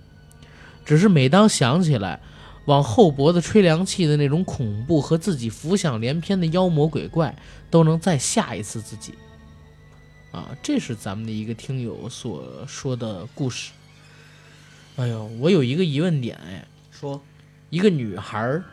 [0.86, 2.20] 只是每当想起来
[2.66, 7.36] 往后脖子吹凉气的那种恐怖和自己浮想联翩的妖魔鬼怪，
[7.70, 9.14] 都能再吓一次自己。
[10.32, 13.72] 啊，这是咱们的一个听友所说的故事。
[14.98, 17.22] 哎呦，我有一个疑问点，哎，说
[17.70, 18.64] 一个女孩儿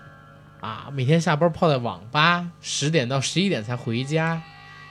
[0.60, 4.42] 啊，每天下班泡在网吧，十点到十一点才回家，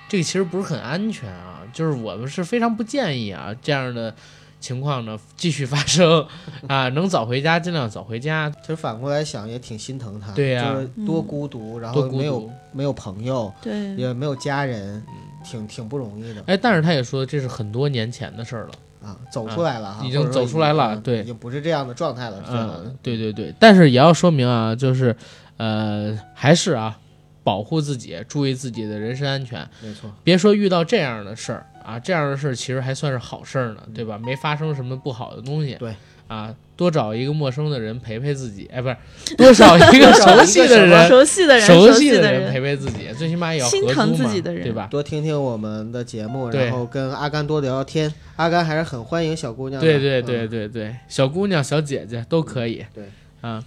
[0.10, 1.62] 这个其实不是很安全啊。
[1.74, 4.14] 就是我们是非常不建议啊这样的
[4.60, 6.24] 情况呢继续发生
[6.70, 8.50] 啊，能早回家尽量早回家。
[8.62, 12.50] 其实反过来想也挺心疼他，对呀就是多孤独，然多孤后没有。
[12.76, 15.00] 没有朋友，对，也没有家人，
[15.46, 18.72] 挺挺不容易的哎，但是他也说这是很多年前的事儿了。
[19.08, 25.16] 啊，走出来了哈，已经走出来了嗯对已经不是这样的状态了，嗯，对对对，但是也要说明啊，就是
[25.58, 26.98] 呃，还是啊，
[27.44, 29.68] 保护自己，注意自己的人身安全。
[29.82, 34.18] 没错，别说遇到这样的事儿啊，这样的事儿其实还算是好事儿呢，对吧？
[34.18, 35.76] 没发生什么不好的东西。
[35.80, 35.94] 对。
[36.26, 38.96] 啊，多找一个陌生的人陪陪自己，哎，不是，
[39.36, 44.88] 多找一个熟悉的人，熟悉的人，熟悉的人陪陪自己，最起码也要心疼自己的人对吧？
[44.90, 48.12] 多听听我们的节目，然后跟阿甘多聊聊天。
[48.38, 52.84] 阿甘还是很欢迎小姑娘的，对对对嗯，对对，小姑娘、小姐姐都可以。
[52.96, 53.04] 对
[53.42, 53.64] 啊，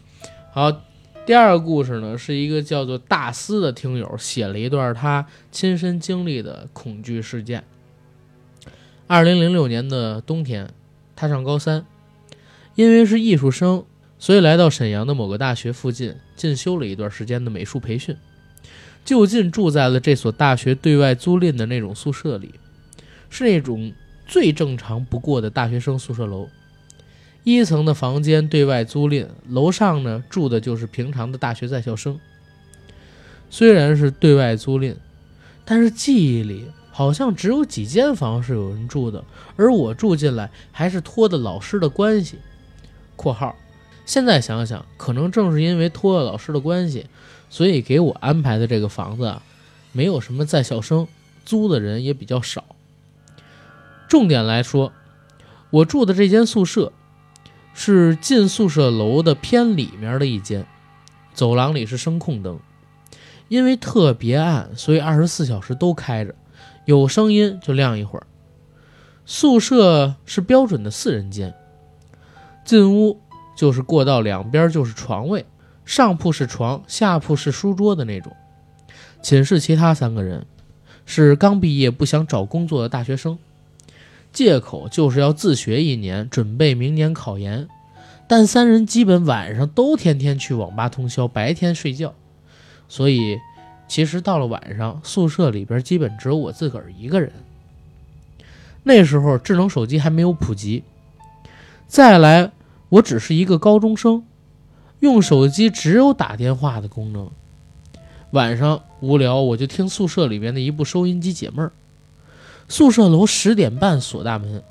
[0.51, 0.73] 好，
[1.27, 7.65] 第二个故事呢，是一个叫做大思的听友写了一段他亲身经历的恐惧事件。
[9.09, 10.71] 二零零六年的冬天，
[11.17, 11.85] 他上高三，
[12.77, 13.85] 因为是艺术生，
[14.21, 18.17] 所以来到沈阳的某个大学附近进修了一段时间的美术培训，
[19.05, 22.55] 就近住在了这所大学对外租赁的那种宿舍里，
[23.29, 23.93] 是那种
[24.29, 26.49] 最正常不过的大学生宿舍楼。
[27.47, 32.19] 一层的房间对外租赁，楼上呢住的就是平常的大学在校生。
[33.49, 34.97] 虽然是对外租赁，
[35.65, 42.39] 但是记忆里好像只有几间房是有人住的，而我住进来还是托的老师的关系。
[43.15, 43.55] （括号）
[44.05, 47.07] 现在想想，可能正是因为托了老师的关系，
[47.49, 49.41] 所以给我安排的这个房子啊，
[49.93, 51.07] 没有什么在校生，
[51.45, 52.65] 租的人也比较少。
[54.09, 54.93] 重点来说，
[55.71, 56.93] 我住的这间宿舍
[57.79, 60.67] 是进宿舍楼的偏里面的一间，
[61.35, 62.59] 走廊里是声控灯，
[63.49, 66.35] 因为特别暗，所以二十四小时都开着，
[66.87, 68.27] 有声音就亮一会儿。
[69.27, 71.55] 宿舍是标准的四人间，
[72.65, 73.21] 进屋
[73.55, 75.45] 就是过道两边就是床位，
[75.85, 78.33] 上铺是床，下铺是书桌的那种。
[79.23, 80.47] 寝室其他三个人
[81.05, 83.39] 是刚毕业不想找工作的大学生。
[84.37, 87.67] 借口就是要自学一年，准备明年考研。
[88.29, 92.13] 但三人基本晚上都天天去网吧通宵，白天睡觉，
[92.87, 93.39] 所以
[93.89, 97.33] 其实到了晚上，宿舍里边基本只有我自个儿一个人。
[98.83, 100.85] 那时候智能手机还没有普及，
[101.87, 102.53] 再来
[102.91, 104.23] 我只是一个高中生，
[105.01, 107.31] 用手机只有打电话的功能。
[108.33, 111.73] 晚上无聊，我就听宿舍里边的一部收音机解闷儿。
[112.69, 114.63] 宿舍楼十点半锁大门，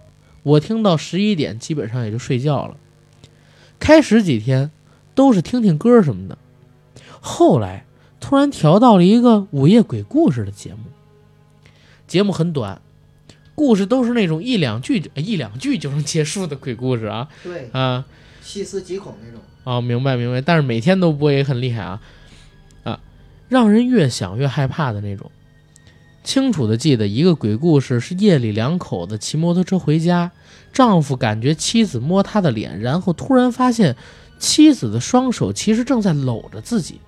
[0.44, 2.76] 我听到十一点基本上也就睡觉了。
[3.80, 4.72] 开始几天
[5.14, 6.38] 都是听听歌什么的，
[7.20, 7.86] 后来
[8.20, 10.80] 突然调到了一个午夜鬼故事的节目。
[12.08, 12.82] 节目很短，
[13.56, 18.06] 故事都是那种一两句一两句就能结束的鬼故事啊对，啊
[18.42, 19.42] 细思极恐那种。
[19.64, 22.02] 哦，明白明白，但是每天都播也很厉害啊
[22.84, 23.00] 啊，
[23.50, 25.32] 让人越想越害怕的那种。
[26.26, 30.32] 清楚的记得一个鬼故事是夜里两口子骑摩托车回家，
[30.74, 33.96] 丈夫感觉妻子摸他的脸，然后突然发现
[34.40, 37.00] 妻子的双手其实正在搂着自己。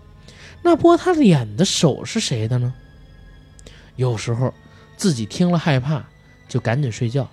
[0.62, 2.74] 那摸他脸的手是谁的呢？
[3.96, 4.54] 有时候
[4.96, 6.06] 自己听了害怕，
[6.48, 7.28] 就赶紧睡觉。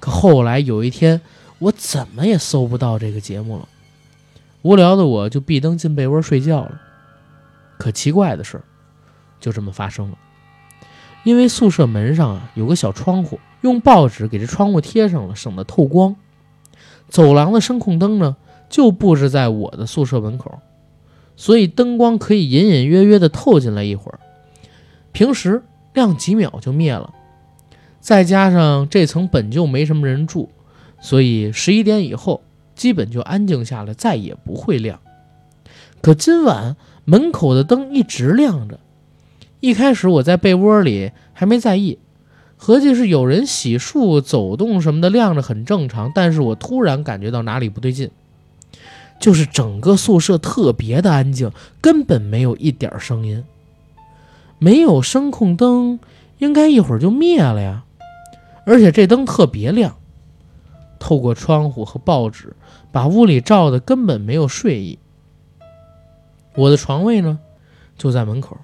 [0.00, 1.20] 可后来有一天，
[1.58, 3.68] 我怎么也搜不到这个节目了，
[4.62, 6.80] 无聊的我就闭灯进被窝睡觉了。
[7.78, 8.62] 可奇怪的事，
[9.38, 10.16] 就这么发生了。
[11.24, 16.16] 因为宿舍门上啊有个小窗户，用报纸给这窗户贴上了，省得透光。
[17.08, 18.36] 走廊的声控灯呢，
[18.68, 20.58] 就布置在我的宿舍门口，
[21.36, 24.18] 所以灯光可以隐隐约约地透进来一会儿，
[25.12, 27.12] 平时亮几秒就灭了。
[28.00, 30.48] 再加上这层本就没什么人住，
[31.00, 32.42] 所以十一点以后
[32.74, 34.98] 基本就安静下来，再也不会亮。
[36.00, 38.80] 可今晚门口的灯一直亮着。
[39.62, 42.00] 一开始我在被窝里还没在意，
[42.56, 46.10] 合计是有人洗漱、走动什么的亮着很正常。
[46.12, 48.10] 但是我突然感觉到哪里不对劲，
[49.20, 53.44] 就是整个宿舍特别的安静，根本没有一点声音。
[54.58, 56.00] 没有声控灯，
[56.38, 57.84] 应该一会儿就灭了呀。
[58.66, 59.96] 而且这灯特别亮，
[60.98, 62.56] 透过窗户和报纸，
[62.90, 64.98] 把屋里照的根本没有睡意。
[66.56, 67.38] 我的床位呢，
[67.96, 68.56] 就在门口。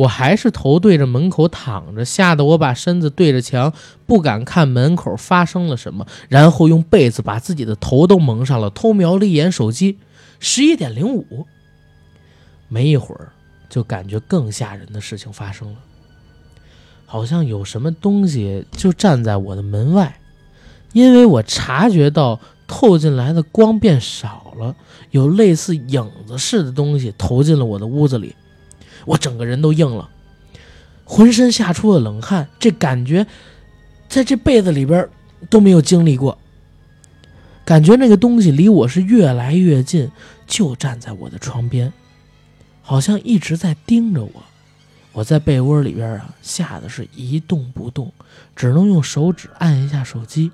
[0.00, 3.70] 我还是头对着门口躺着，吓得我把身子对着墙，
[4.06, 9.98] 不敢看门口发生了什么，然后用被子把自己的头都蒙上了，偷瞄了一眼手机，
[10.38, 11.46] 十一点零五。
[12.68, 13.32] 没一会儿，
[13.68, 15.76] 就感觉更吓人的事情发生了，
[17.04, 20.18] 好像有什么东西就站在我的门外，
[20.94, 24.74] 因为我察觉到透进来的光变少了，
[25.10, 28.34] 有类似影子似的东西投进了我的屋子里。
[29.04, 30.08] 我整个人都硬了，
[31.04, 33.26] 浑身吓出了冷汗，这感觉
[34.08, 35.08] 在这辈子里边
[35.48, 36.38] 都没有经历过。
[37.64, 40.10] 感觉那个东西离我是越来越近，
[40.46, 41.92] 就站在我的床边，
[42.82, 44.30] 好像一直在盯着我。
[45.12, 48.12] 我在被窝里边啊，吓得是一动不动，
[48.54, 50.52] 只能用手指按一下手机。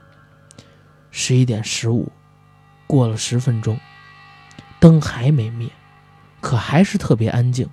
[1.11, 2.11] 十一点十五，
[2.87, 3.79] 过了十分钟，
[4.81, 5.69] 灯还没灭，
[6.41, 7.69] 可还是特别安静。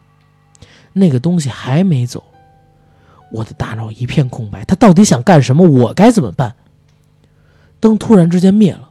[0.94, 2.24] 那个东西还没走，
[3.32, 4.64] 我的大脑一片空白。
[4.64, 5.68] 他到底想干什么？
[5.68, 6.56] 我该怎么办？
[7.80, 8.90] 灯突然之间灭了，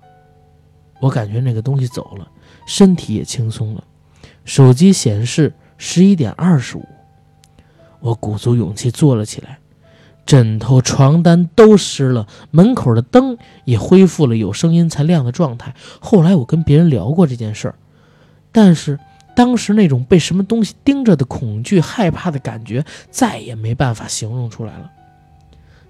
[1.01, 2.29] 我感觉那个东西走了，
[2.67, 3.85] 身体也轻松了。
[4.45, 6.85] 手机显示十一点二十五，
[8.01, 9.61] 我鼓足勇气坐了起来，
[10.27, 15.75] 枕头、床单都湿了，门口的灯也恢复了有声音才亮的状态。
[16.01, 17.75] 后来我跟别人聊过这件事儿，
[18.51, 18.99] 但是。
[19.35, 24.91] 当时那种被什么东西盯着的恐惧、害怕的感觉，再也没办法形容出来了。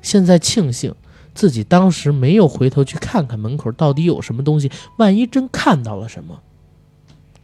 [0.00, 0.94] 现在庆幸
[1.34, 6.40] 自己当时没有回头去看看门口到底有什么东西，万一真看到了什么，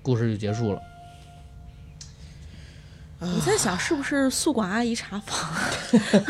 [0.03, 0.81] 故事就结束了。
[3.21, 5.51] 我在想，是不是宿管阿姨查房？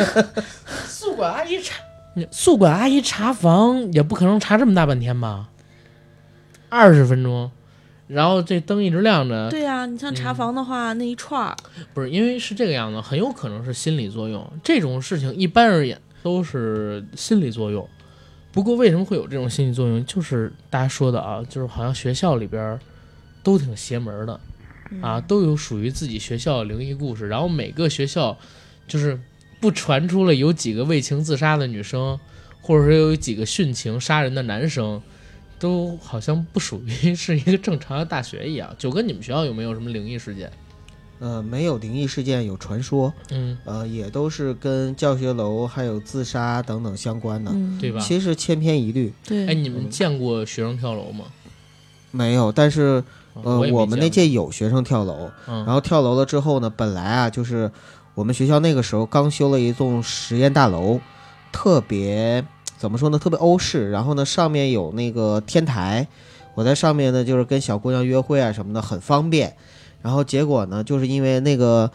[0.86, 1.82] 宿管阿姨查，
[2.30, 5.50] 宿管阿姨查房也不可能查这么大半天吧？
[6.70, 7.50] 二十分钟。
[8.08, 9.50] 然后这灯一直亮着。
[9.50, 11.54] 对呀，你像查房的话，那一串儿
[11.92, 14.50] 不是因为是这个样子，很有可能是心理作用。
[14.64, 17.86] 这种事情一般而言都是心理作用。
[18.50, 20.04] 不过为什么会有这种心理作用？
[20.06, 22.80] 就是大家说的啊，就是好像学校里边
[23.42, 24.40] 都挺邪门的
[25.02, 27.28] 啊，都有属于自己学校的灵异故事。
[27.28, 28.36] 然后每个学校
[28.86, 29.20] 就是
[29.60, 32.18] 不传出了有几个为情自杀的女生，
[32.62, 35.02] 或者说有几个殉情杀人的男生。
[35.58, 38.74] 都好像不属于是一个正常的大学一样。
[38.78, 40.50] 九哥，你们学校有没有什么灵异事件？
[41.20, 47.98] 呃，没有灵异事件，有传说，嗯，呃，也都是跟教学楼还有自杀等等相关的，对吧？
[47.98, 49.12] 其实千篇一律。
[49.26, 51.24] 对，哎，你们见过学生跳楼吗？
[52.12, 53.02] 没有，但是
[53.34, 57.68] 呃，我们那届届有学生跳楼，嗯、然后跳楼了之后呢，本来啊，就是
[58.14, 61.00] 我们学校那个时候刚修了一栋实验大楼，
[61.50, 62.44] 特别。
[62.78, 63.18] 怎么说呢？
[63.18, 66.06] 特别欧式，然后呢，上面有那个天台，
[66.54, 69.54] 我在上面呢，就是跟小姑娘约会啊什么的，很方便。
[70.00, 71.90] 然后结果呢，就是因为那个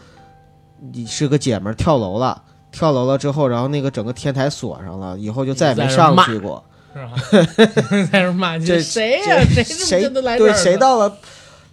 [0.92, 6.64] 你是个姐们儿跳楼了，跳楼了之后，然后那个整个天台锁上了，以后就再也没上去过。
[6.94, 7.12] 是吧？
[8.12, 9.44] 在那骂这谁呀？
[9.50, 11.18] 谁谁来对谁到了，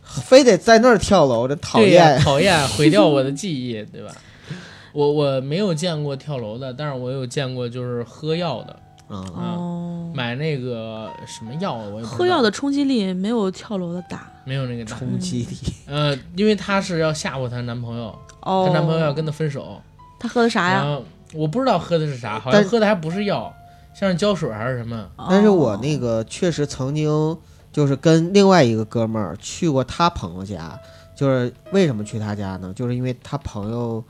[0.02, 4.10] 非得在那儿跳楼，这讨厌 讨厌，毁掉我的记忆，对吧？
[4.92, 8.74] 我我没有见过跳楼的，但是我有见过就是喝药的，
[9.10, 14.30] 啊，哦，买那个什么药我也不知道喝药的冲击力没有跳楼的大。
[14.44, 14.96] 没有那个大。
[14.96, 15.56] 冲击力，
[15.86, 19.80] 呃，因为她是要吓唬她男朋友，哦，她男朋友要跟她分手，
[20.18, 20.82] 他喝的啥呀？
[20.82, 21.04] 后
[21.34, 23.52] 我不知道喝的是啥，好但像喝的还不是药，
[23.94, 25.08] 像是胶水还是什么。
[25.28, 27.36] 但是我哦那个确实曾经
[27.70, 30.76] 就是跟另外一个哥们儿去过他朋友家，
[31.14, 32.72] 就是为什么去他家呢？
[32.74, 34.02] 就是因为他朋友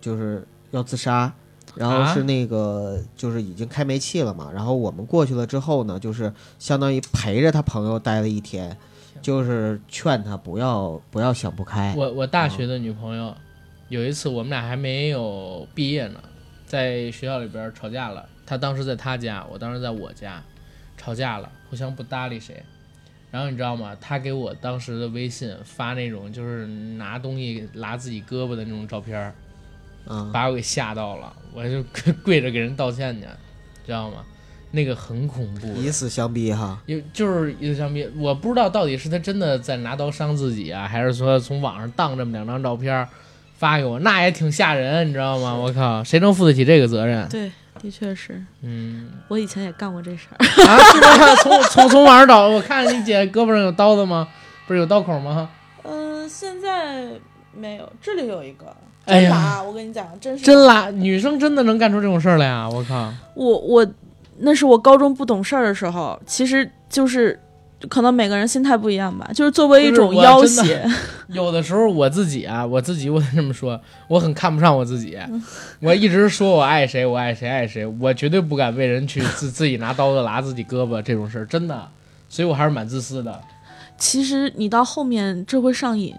[0.00, 1.32] 就是要自杀，
[1.74, 8.76] 然后啊是那个就是已经开煤气了嘛，然后我们过去了之后呢，就是相当于陪着他朋友待了一天，
[9.20, 11.94] 就是劝他不要不要想不开。
[11.96, 13.34] 我我大学的女朋友，
[13.88, 16.20] 有一次我们俩还没有毕业呢，
[16.66, 18.26] 在学校里边吵架了。
[18.44, 20.42] 她当时在她家，我当时在我家，
[20.96, 22.62] 吵架了，互相不搭理谁。
[23.30, 23.96] 然后你知道吗？
[23.98, 29.34] 他给我当时的微信发那种就是拿东西拉自己胳膊的那种照片儿，
[30.06, 31.82] 嗯，把我给吓到了，我就
[32.24, 33.26] 跪着给人道歉去，
[33.86, 34.16] 知道吗？
[34.74, 36.80] 那个很恐怖，以死相逼哈。
[36.86, 43.06] 有就是以死相逼，我不知道到底是他真的在拿刀伤自己啊，还是说从网上当这么两张照片儿
[43.58, 45.54] 发给我，那也挺吓人，你知道吗？
[45.54, 47.28] 我靠，谁能负得起这个责任？
[47.28, 50.36] 对，的确是嗯，我以前也干过这事儿。
[50.40, 51.36] 啊，是吧？
[51.42, 54.26] 从从从网上找，我看你姐胳膊上有刀子吗？
[54.66, 55.50] 不是有刀口吗？
[55.82, 57.10] 嗯，现在
[57.52, 58.74] 没有，这里有一个。
[59.06, 62.68] 哎呀真拉，我跟你讲，真是真拉，女生真的能干出这种事儿来啊！
[62.68, 63.86] 我靠，我我
[64.38, 67.38] 那是我高中不懂事儿的时候，其实就是
[67.88, 70.88] 可能每个人心态不一样吧，就是作为一种要挟，
[71.28, 75.18] 有的时候我自己啊，我自己我得这么说，我很看不上我自己。
[75.80, 81.88] 我一直说我爱谁，我爱谁爱谁，我绝对不敢为人去自 自己拿刀子拉自己胳膊这种事儿，真的。
[82.28, 83.40] 所以我还是蛮自私的。
[83.98, 86.14] 其实你到后面这会上瘾，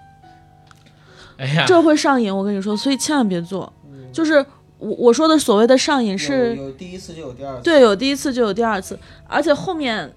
[1.43, 3.71] 哎呀，这会上瘾，我跟你说，所以千万别做。
[4.13, 4.45] 就是
[4.77, 7.63] 我我说的所谓的上瘾是，有第一次就有第二次。
[7.63, 10.13] 对，有第一次就有第二次，而且后面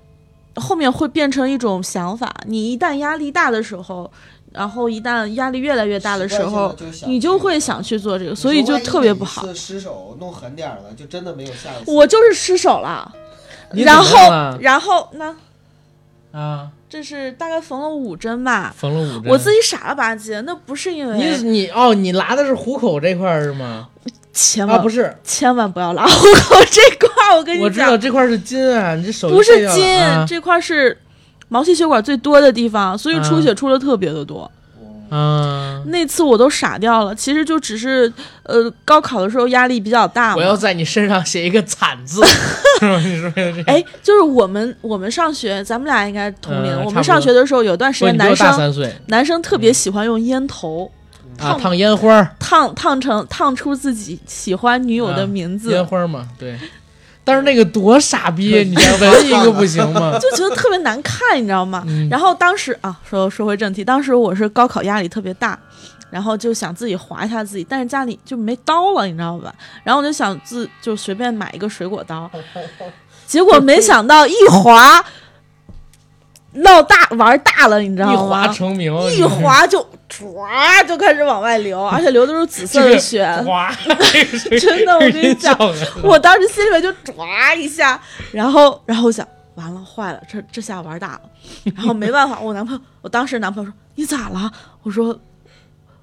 [0.55, 2.33] 后面会变成一种想法。
[2.47, 4.11] 你一旦压力大的时候，
[4.53, 6.75] 然后一旦压力越来越大的时候，
[7.07, 9.53] 你就会想去做这个，所以就特别不好。
[9.53, 11.91] 失手弄狠点了，就真的没有下一次。
[11.91, 13.13] 我就是失手了，
[13.73, 15.35] 然后然后那
[16.33, 18.75] 啊，这是大概缝了五针吧。
[18.77, 19.31] 缝了五针。
[19.31, 23.67] 我自己傻了吧唧，那不是因为你你哦，你拉的是虎口这块儿是吗？
[23.67, 30.97] 啊，千万、不是，千万不要拉虎口这块儿，我跟你我知道讲，这块儿是筋啊，你这手不是筋，啊这块儿是
[31.49, 34.43] 毛细血管最多的地方，所以出血出的特别的多。
[34.43, 34.51] 啊。
[35.87, 40.37] 那次我都傻掉了，其实就只是呃高考的时候压力比较大嘛。
[40.37, 42.25] 我要在你身上写一个惨字，
[42.81, 42.99] 是吧？
[42.99, 43.63] 你说这？
[43.67, 46.85] 哎，就是我们我们上学，咱们俩应该同龄。
[46.85, 50.91] 我们上学的时候，有段时间男生男生特别喜欢用烟头
[51.39, 56.59] 啊，烫烫烟花，烫烫成烫出自己喜欢女友的名字，烟花嘛，对。
[57.27, 60.17] 但是那个多傻逼，你闻一个不行吗？
[60.23, 61.83] 就觉得特别难看，你知道吗？
[61.89, 65.59] 嗯然后当时啊，说说回正题，当时我是高考压力特别大，
[66.09, 69.53] 然后就想自己划一下自己，但是家里就没刀了，你知道吧？
[69.83, 72.31] 然后我就想自就随便买一个水果刀，
[73.27, 75.05] 结果没想到一划
[76.57, 78.23] 闹大玩大了，你知道一吗？
[78.29, 83.27] 划成名，一滑就唰就开始往外流，而且流的都是紫色的血。
[83.45, 83.73] 哗，
[84.61, 85.69] 真的我跟你讲讲，
[86.03, 88.01] 我当时心里面就唰一下，
[88.33, 91.21] 然后然后我想完了坏了，这这下玩大了，
[91.75, 94.51] 然后没办法，我男朋友，我当时男朋友说你咋了？
[94.83, 95.19] 我说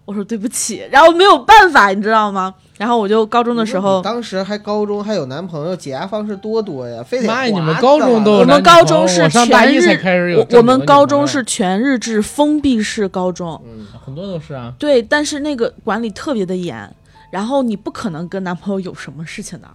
[0.05, 2.53] 我说对不起，然后没有办法，你知道吗？
[2.77, 16.93] 然后我就高中的时候，当时还高中还有男朋友，解压方式多多呀，非得妈呀，你们高中都有我们高中是全日制我我们高中是全日制封闭式高中，嗯，很多都是啊，对，但是那个管理特别的严，
[17.29, 19.67] 然后你不可能跟男朋友有什么事情的。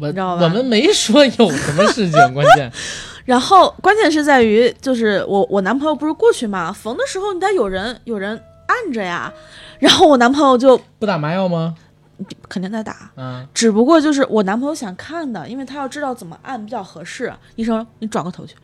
[0.00, 2.68] 我知道吧我们没说有什么事情，关键
[3.24, 9.32] 然后关键是在于，就是我我男朋友不是过去嘛，缝的时候你得有人有人按着呀，
[9.78, 11.74] 然后我男朋友就不打麻药吗？
[12.48, 17.32] 肯定在打，嗯，只不过就是我男朋友想看的，因为他要知道怎么按比较合适。
[17.56, 18.54] 医生你转过头去，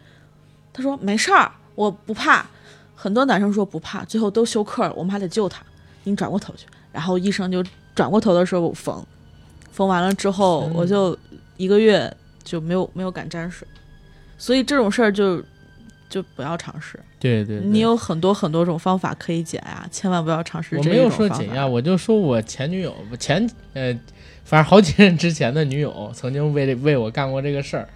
[0.73, 2.47] 他说没事儿，我不怕。
[2.95, 5.63] 很多男生说不怕，最后都休克了，我们还得救他。
[6.05, 9.05] 你转过头去，然后医生就转过头的时候缝，
[9.73, 11.17] 缝完了之后嗯我就
[11.57, 13.67] 一个月就没有没有敢沾水，
[14.39, 15.43] 所以这种事儿就
[16.11, 17.01] 就不要尝试。
[17.19, 23.99] 对对，对你有很多很多种方法可以减压，千万不要尝试我没有说减压，我就说我前女友，我前呃，
[24.45, 27.89] 反正好几任之前的女友曾经为为我干过这个事儿。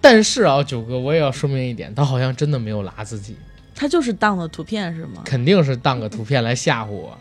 [0.00, 3.36] 但是啊，九哥，我也要说明一点，他好像真的没有拉自己，
[3.74, 5.22] 他就是当的图片是吗？
[5.24, 7.16] 肯定是当个图片来吓唬我。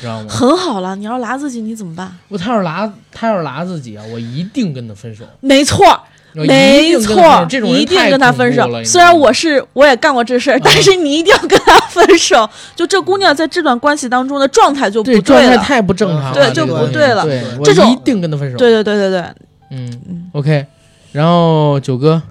[0.00, 0.28] 知道吗？
[0.28, 2.14] 很好了，你要拉自己，你怎么办？
[2.28, 5.24] 我他要是拉他要是拉自己啊，我一定跟他分手。
[5.40, 5.98] 没错，
[6.32, 8.68] 没错手，这种一定跟他分手。
[8.84, 12.48] 虽然我是我也干过这事儿，但是你一定要跟他分手。
[12.76, 15.58] 就这姑娘在这段关系当中的状态就不这状态了。
[15.58, 18.56] 太不正常了，对就不对了对，这种一定跟他分手。
[18.56, 19.20] 对对对对对，
[19.70, 20.66] 嗯嗯，，OK。
[21.12, 22.22] 然后九哥，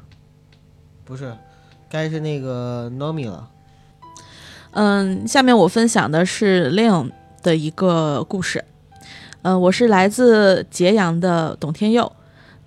[1.04, 1.34] 不是，
[1.90, 3.48] 该是那个 Nomi 了。
[4.72, 7.10] 嗯，下面我分享的是 Leon
[7.42, 8.64] 的一个故事。
[9.42, 12.12] 嗯，我是来自揭阳的董天佑，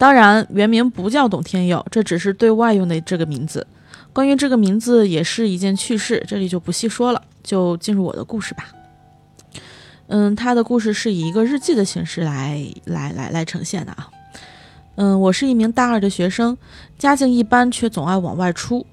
[0.00, 3.66] 当然原名不叫董天佑，这只是对外用的这个名字。
[4.14, 8.68] 关于这个名字也是一件趣事，这里就不细说了，就进入我的故事吧。
[10.06, 14.08] 嗯，他的故事是以一个日记的形式来来来来呈现的啊。
[14.94, 16.56] 嗯，我是一名大二的学生，
[16.98, 18.86] 家境一般，却总爱往外出。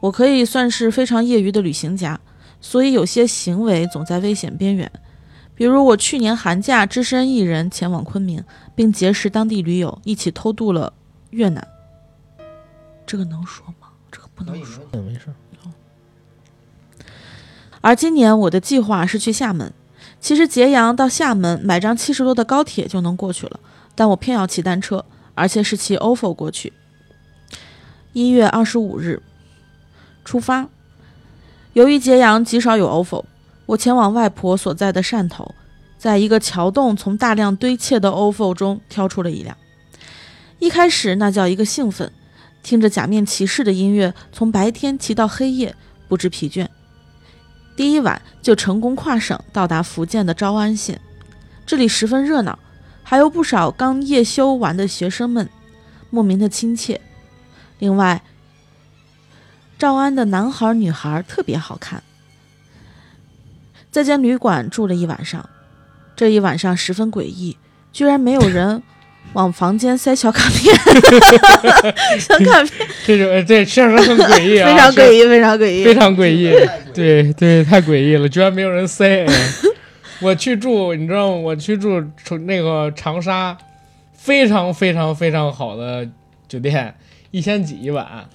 [0.00, 2.18] 我可以算是非常业余的旅行家，
[2.60, 4.90] 所以有些行为总在危险边缘。
[5.58, 8.44] 比如我去年寒假只身一人前往昆明，
[8.76, 10.92] 并结识当地驴友，一起偷渡了
[11.30, 11.66] 越南。
[13.04, 13.88] 这个能说吗？
[14.12, 14.84] 这个不能说。
[14.92, 15.26] 嗯，没事。
[17.80, 19.72] 而今年我的计划是去厦门。
[20.20, 23.58] 其实揭阳到厦门买张七十多的高铁就能过去了，
[23.96, 25.04] 但我偏要骑单车，
[25.34, 26.72] 而且是骑 ofo 过去。
[28.12, 29.20] 一月二十五日
[30.24, 30.68] 出发。
[31.72, 33.24] 由于揭阳极少有 ofo，
[33.68, 35.54] 我前往外婆所在的汕头，
[35.98, 39.54] 在一个桥洞从大量堆砌的 ofo 中挑出了一辆。
[40.58, 42.10] 一开始那叫一个兴奋，
[42.62, 45.74] 听着假面骑士的音乐，从白天骑到黑夜，
[46.08, 46.66] 不知疲倦。
[47.76, 50.98] 第一晚就成功跨省到达福建的诏安县，
[51.66, 52.58] 这里十分热闹，
[53.02, 55.46] 还有不少刚夜休完的学生们，
[56.08, 57.02] 莫名的亲切。
[57.78, 58.22] 另外，
[59.78, 62.02] 诏安的男孩女孩特别好看。
[63.90, 65.48] 在间旅馆住了一晚上，
[66.16, 67.56] 这一晚上十分诡异，
[67.92, 68.82] 居然没有人
[69.34, 70.74] 往房间塞小卡片，
[72.18, 76.68] 小卡片这种呃这确实很诡异啊， 非常诡异，非常诡异，非常诡异。
[76.94, 79.24] 对对，太诡异了，居然没有人塞。
[79.26, 79.34] 哎
[80.20, 81.36] 我去住，你知道吗？
[81.36, 83.56] 我去住从那个长沙，
[84.12, 86.04] 非常非常非常好的
[86.48, 86.92] 酒店，
[87.30, 88.28] 一千几一晚，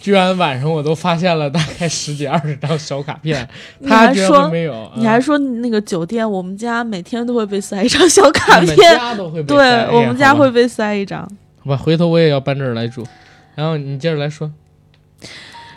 [0.00, 3.46] 居然晚上我都发现了大概十几二十张小卡片，
[3.86, 4.90] 他居然还说没有。
[4.96, 11.20] 你还嗯说那个酒店，我们家每天都会被塞一张小卡片，家都会被对塞哎我们家会被塞一张。
[11.62, 13.06] 好吧，回头我也要搬这儿来住。
[13.54, 14.50] 然后你接着来说，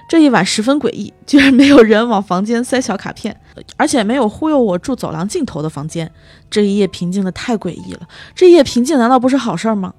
[0.08, 3.36] 这一晚十分诡异，居然没有人往房间塞小卡片，
[3.76, 6.10] 而且没有忽悠我住走廊尽头的房间。
[6.50, 9.94] 这一夜平静的太诡异了，这一夜平静难道不是好事儿吗？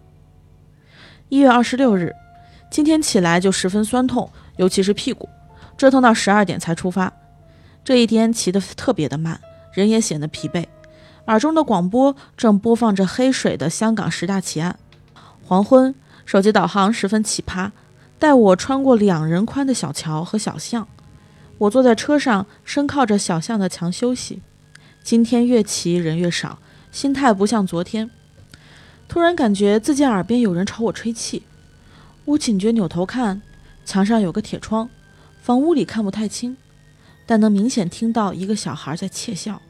[1.28, 2.14] 一月二十六日，
[2.74, 5.28] 今天起来就十分酸痛，尤其是屁股，
[5.76, 7.12] 折腾到十二点才出发。
[7.84, 9.40] 这一天骑得特别的慢，
[9.72, 10.66] 人也显得疲惫。
[11.26, 14.76] 耳中的广播正播放着黑水的香港十大奇案。
[15.44, 15.94] 黄昏，
[16.26, 17.70] 手机导航十分奇葩。
[18.18, 20.88] 带我穿过两人宽的小桥和小巷，
[21.58, 24.42] 我坐在车上，身靠着小巷的墙休息。
[25.04, 26.58] 今天越骑人越少，
[26.90, 28.10] 心态不像昨天。
[29.06, 31.44] 突然感觉自己耳边有人朝我吹气，
[32.26, 33.42] 我警觉扭头看，
[33.84, 34.88] 墙上有个铁窗，
[35.42, 36.56] 房屋里看不太清，
[37.26, 39.60] 但能明显听到一个小孩在窃笑。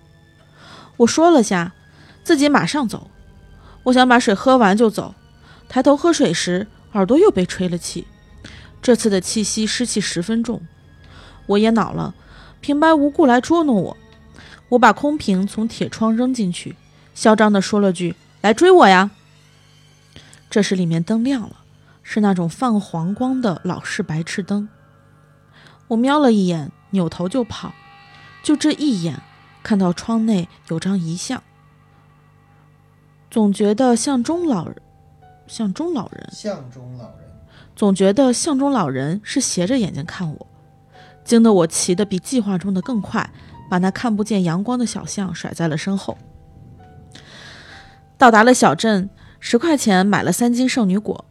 [0.99, 1.73] 我说了下，
[2.23, 3.11] 自己马上走。
[3.83, 5.15] 我想把水喝完就走，
[5.69, 8.07] 抬头喝水时，耳朵又被吹了气。
[8.81, 10.63] 这次的气息湿气十分重，
[11.47, 12.15] 我也恼了，
[12.61, 13.97] 平白无故来捉弄我。
[14.69, 16.77] 我把空瓶从铁窗扔进去，
[17.15, 19.11] 嚣张地说了句：“来追我呀！”
[20.49, 21.64] 这时里面灯亮了，
[22.05, 24.69] 是那种泛黄光的老式白炽灯。
[25.89, 27.73] 我瞄了一眼，扭头就跑，
[28.45, 29.21] 就这一眼，
[29.65, 31.43] 看到窗内有张遗像，
[33.31, 34.77] 总觉得像中老人，
[35.49, 36.29] 像中老人。
[36.31, 37.29] 像中老人，
[37.75, 40.47] 总觉得相中老人是斜着眼睛看我，
[41.25, 43.29] 惊得我骑得比计划中的更快，
[43.69, 46.17] 把那看不见阳光的小象甩在了身后。
[48.17, 51.25] 到达了小镇，十块钱买了三斤圣女果，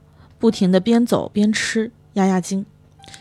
[0.44, 2.66] 不停地边走边吃，压压惊，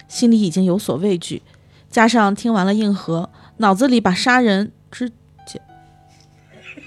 [0.09, 1.41] 心里已经有所畏惧，
[1.89, 5.13] 加上听完了硬核，脑子里把杀人之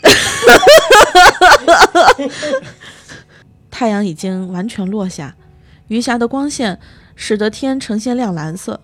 [3.71, 5.37] 太阳已经完全落下。
[5.87, 6.81] 余霞的光线
[7.15, 8.81] 使得天呈现亮蓝色。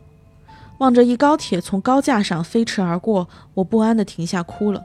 [0.77, 4.81] 望着一高铁从高架上飞驰而过，我不安地停下哭了。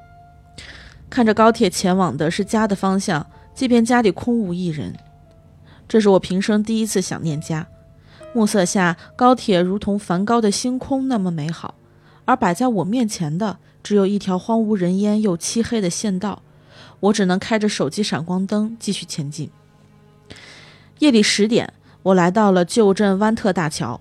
[1.09, 4.93] 看着高铁前往的是家的方向，即便家里空无一人，
[5.89, 7.67] 这是我平生第一次想念家。
[8.35, 11.75] 暮色下，高铁如同梵高的星空那么美好，
[12.25, 16.43] 而摆在我面前的只有一条荒无人烟又漆黑的县道，
[17.01, 19.51] 我只能开着手机闪光灯继续前进。
[20.99, 21.73] 夜里十点，
[22.03, 24.01] 我来到了旧镇湾特大桥。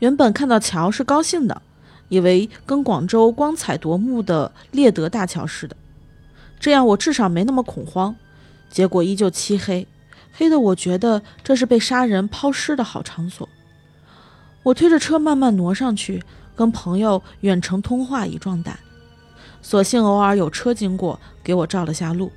[0.00, 1.62] 原本看到桥是高兴的，
[2.08, 5.74] 以为跟广州光彩夺目的猎德大桥似的，
[6.60, 8.14] 这样我至少没那么恐慌。
[8.68, 9.86] 结果依旧漆黑，
[10.36, 13.48] 黑的我觉得这是被杀人抛尸的好场所。
[14.64, 16.22] 我推着车慢慢挪上去，
[16.56, 18.78] 跟朋友远程通话以壮胆。
[19.62, 22.32] 所幸偶尔有车经过，给我照了下路。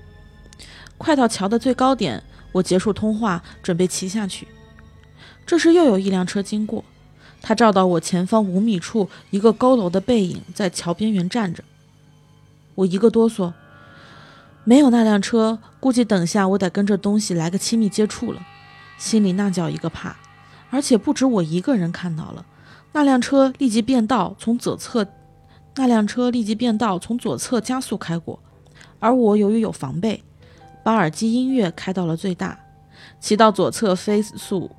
[0.98, 4.48] 快到桥的最高点，我结束通话，准备骑下去。
[5.46, 6.84] 这时又有一辆车经过，
[7.42, 11.64] 他照到我前方五米处一个佝偻的背影在桥边缘站着。
[12.76, 13.54] 我一个哆嗦，
[14.68, 18.46] 没有那辆车，估计等下我得跟这东西来个亲密接触了，
[18.98, 20.18] 心里那叫一个怕。
[20.70, 22.46] 而且不止我一个人看到了，
[22.92, 25.08] 那辆车立即变道，从左侧，
[25.78, 28.38] 那辆车立即变道，从左侧加速开过。
[29.00, 30.22] 而我由于有防备，
[30.84, 32.60] 把耳机音乐开到了最大，
[33.22, 34.70] 骑到左侧飞速，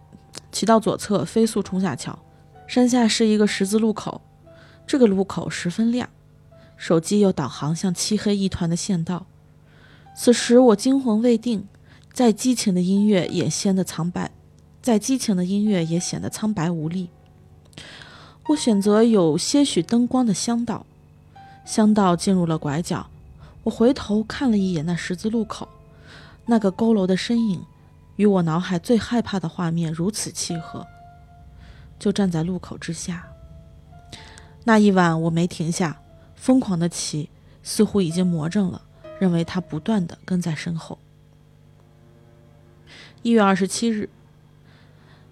[0.52, 2.18] 骑到左侧飞速冲下桥。
[2.66, 4.20] 山下是一个十字路口，
[4.86, 6.06] 这个路口十分亮，
[6.76, 9.24] 手机又导航向漆黑一团的县道。
[10.20, 11.68] 此时我惊魂未定，
[12.12, 14.32] 再激情的音乐也显得苍白。
[14.82, 17.08] 再激情的音乐也显得苍白无力。
[18.48, 20.84] 我选择有些许灯光的乡道，
[21.64, 23.08] 乡道进入了拐角。
[23.62, 25.68] 我回头看了一眼那十字路口，
[26.46, 27.62] 那个佝偻的身影，
[28.16, 30.84] 与我脑海最害怕的画面如此契合。
[31.96, 33.24] 就站在路口之下。
[34.64, 36.00] 那一晚我没停下，
[36.34, 37.30] 疯狂的骑，
[37.62, 38.82] 似乎已经魔怔了，
[39.18, 40.98] 认为他不断的跟在身后。
[43.22, 44.08] 一月二十七日。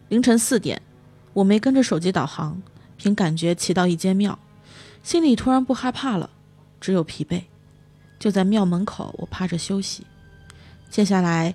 [0.09, 0.81] 凌晨四点，
[1.33, 2.63] 我没跟着手机导航，
[2.97, 4.39] 凭感觉骑到一间庙，
[5.03, 6.31] 心里突然不害怕了，
[6.81, 7.43] 只有疲惫。
[8.19, 10.07] 就在庙门口，我趴着休息。
[10.89, 11.55] 接下来，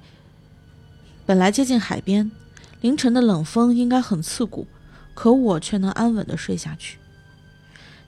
[1.25, 2.29] 本来接近海边，
[2.81, 4.67] 凌晨的冷风应该很刺骨，
[5.13, 6.97] 可我却能安稳的睡下去。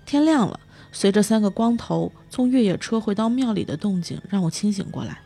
[0.06, 0.60] 天亮了，
[0.94, 5.20] 随着三个光头从越野车回到庙里的动静，让我清醒过来。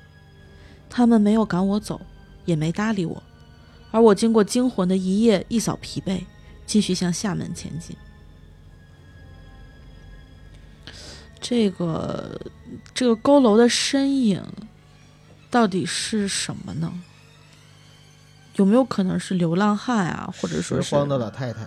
[0.89, 2.01] 他们没有赶我走，
[2.45, 3.21] 也没搭理我。
[3.91, 6.23] 而我经过惊魂的一夜，一扫疲惫，
[6.65, 7.95] 继续向厦门前进。
[11.39, 12.41] 这个
[12.93, 14.43] 这个佝偻的身影
[15.51, 16.91] 到底是什么呢？
[18.55, 21.59] 有没有可能是流浪汉啊，或者说拾荒的老太太？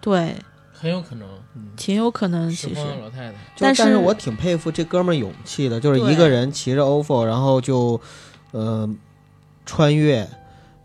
[0.00, 0.36] 对，
[0.78, 1.26] 很有可能，
[1.76, 2.50] 挺有可能。
[2.50, 8.00] 其实老太太，但是我挺佩服这哥们儿勇气的，就是一个人骑着 ofo，然后就
[8.52, 8.88] 呃
[9.66, 10.28] 穿越，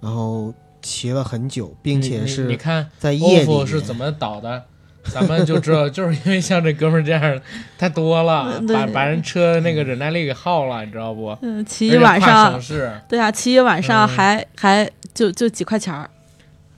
[0.01, 0.53] 然后。
[0.85, 4.65] 骑了很久，并且是你看在夜里是怎么倒的，
[5.05, 7.41] 咱们就知道， 就是因为像这哥们儿这样
[7.77, 11.37] 太多了，把把人车那个忍耐力给耗了，你知道不？
[11.41, 12.59] 嗯，骑一晚上，
[13.07, 16.09] 对啊，骑一晚上还还就就几块钱儿，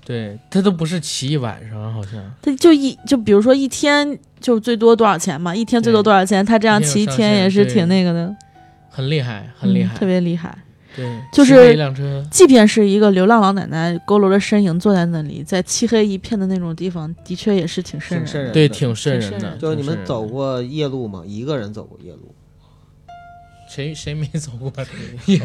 [0.06, 6.46] 对他都不是骑一晚上，好像他就一就比如说一天就最多多少钱嘛，一天最多多少钱？
[6.46, 8.36] 他这样骑一天也是挺那个的，
[8.90, 10.56] 很厉害，很厉害，特别厉害。
[10.96, 18.54] 对，就是一辆车，即便是一个流浪老奶奶佝偻着身影坐在那里，在漆黑一片的那种地方，的确也是挺瘆人。
[18.54, 19.58] 对，挺瘆人的。
[19.58, 21.24] 就是你们走过夜路吗？
[21.26, 22.35] 一个人走过夜路？
[23.76, 24.72] 谁谁没走过？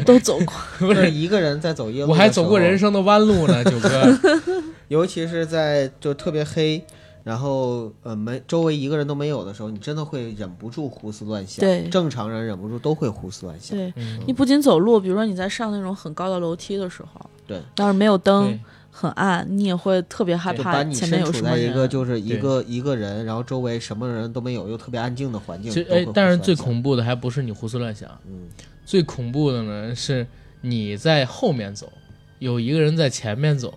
[0.05, 0.53] 都走过。
[0.87, 4.17] 不是一个人在走夜路，我还走过人生的弯路呢，九哥。
[4.87, 6.81] 尤其是在就特别黑。
[7.23, 11.59] 然后，呃，没周围一个人都没有的时候，你真的会忍不住胡思乱想。
[11.59, 13.77] 对，正常人忍不住都会胡思乱想。
[13.77, 13.93] 对，
[14.25, 18.59] 你不仅走路，比如说你在上那种很高的楼梯的时候，对，要是没有灯，
[18.91, 21.57] 很暗，你也会特别害怕前面有什么人。
[21.57, 25.71] 在一个就是一个一个人，然后周围什么人都没有，又特别安静的环境。
[25.71, 28.49] 其实哎，但是最恐怖的还不是你胡思乱想，嗯，
[28.85, 30.27] 最恐怖的呢是
[30.61, 31.91] 你在后面走，
[32.39, 33.73] 有一个人在前面走。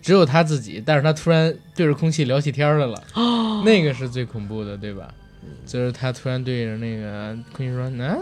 [0.00, 3.02] 只有他自己，但是他突然对着空气聊起天来了，
[3.64, 5.12] 那个是最恐怖的，对吧？
[5.66, 8.16] 就是他突然对着那个空气说：“啊，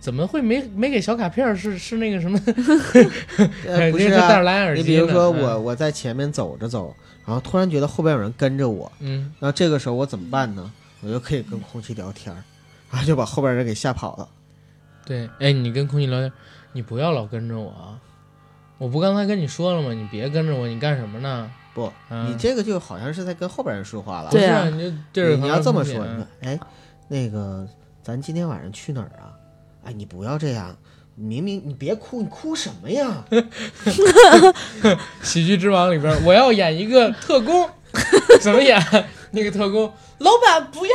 [0.00, 1.54] 怎么会没没给小卡片？
[1.54, 2.38] 是是那个什么？
[3.92, 4.82] 不是戴着蓝牙耳机。
[4.82, 6.94] 你比如说我我在前面走着走，
[7.26, 10.72] 然后突然觉得后边有人跟着我，嗯，那这个时候我怎么办呢？
[11.02, 12.34] 我就可以跟空气聊天，
[12.90, 14.28] 然后就把后边人给吓跑了。
[15.04, 16.32] 对，哎，你跟空气聊天，
[16.72, 18.00] 你不要老跟着我啊。”
[18.78, 19.92] 我不刚才跟你说了吗？
[19.92, 21.50] 你别跟着我，你干什么呢？
[21.74, 21.92] 不，
[22.26, 24.30] 你这个就好像是在跟后边人说话了。
[24.30, 26.58] 对啊，你就你要这么说，你哎，
[27.08, 27.68] 那个，
[28.02, 29.36] 咱今天晚上去哪儿啊？
[29.90, 30.76] 哎，你不要这样，
[31.16, 33.24] 明明你别哭，你哭什么呀？
[35.20, 37.68] 喜剧之王里边，我要演一个特工，
[38.40, 38.80] 怎么演？
[39.32, 40.92] 那个特工，老板不要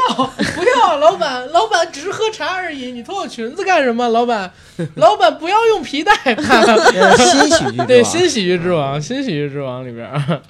[0.56, 4.08] 不要，老板老板只是喝茶而已，你脱我裙子干什么？
[4.10, 4.50] 老板
[4.96, 6.14] 老板不要用皮带。
[6.24, 10.42] 呃新喜剧对，新喜剧之王，新喜剧之王里边儿。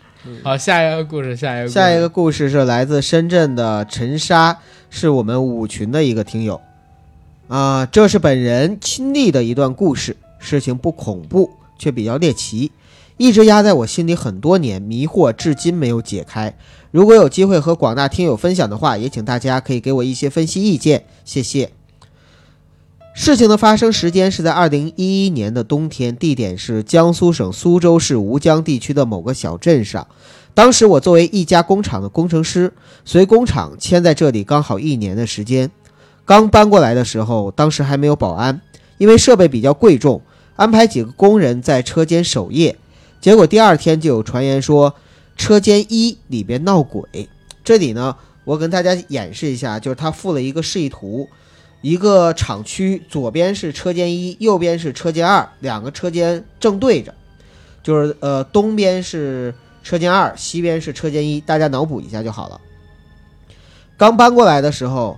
[0.44, 4.60] 好，下一个故事，下一个下一个故事是来自深圳的陈莎，
[4.92, 6.62] 是我们五群的一个听友。
[7.48, 12.72] 啊、这是本人亲历的一段故事，事情不恐怖，却比较猎奇，
[13.18, 16.58] 一直压在我心里很多年，迷惑至今没有解开。
[16.90, 21.72] 如果有机会和广大听友分享的话，也请大家可以给我一些分析意见，谢谢。
[23.14, 30.08] 事情的发生时间是在二零一一年的冬天，地点是江苏省苏州市吴江地区的某个小镇上。
[30.56, 32.74] 当时我作为一家工厂的工程师，
[33.06, 35.70] 随工厂迁在这里刚好一年的时间。
[36.26, 38.60] 刚搬过来的时候，当时还没有保安，
[38.98, 40.22] 因为设备比较贵重，
[40.56, 42.76] 安排几个工人在车间守夜。
[43.22, 44.96] 结果第二天就有传言说
[45.38, 47.30] 车间一里边闹鬼。
[47.64, 51.28] 这里呢，我跟大家演示一下，就是他附了一个示意图，
[51.82, 57.14] 一个厂区左边是车间一，右边是车间二，两个车间正对着，
[57.84, 59.54] 就是呃东边是
[59.84, 62.60] 车间二，西边是车间一，大家脑补一下就好了。
[63.98, 65.18] 刚搬过来的时候，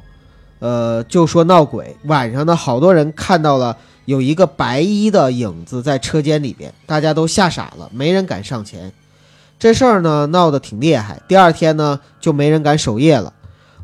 [0.59, 1.95] 呃，就说闹鬼。
[2.05, 8.91] 晚上呢，好多人看到了有一个白衣的影子在车间里边，大家都吓傻了，没人敢上前。
[9.59, 11.21] 这事儿呢闹得挺厉害。
[11.27, 13.33] 第二天呢，就没人敢守夜了。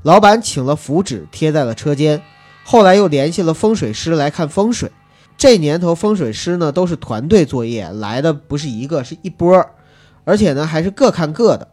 [0.04, 2.22] 老板请了符纸贴在了车间，
[2.64, 4.92] 后来又联系了风水师来看风水。
[5.36, 9.66] 这年头风水师呢都是团队作业，来的不是一个，是一波，
[10.26, 11.68] 而且呢还是各看各的。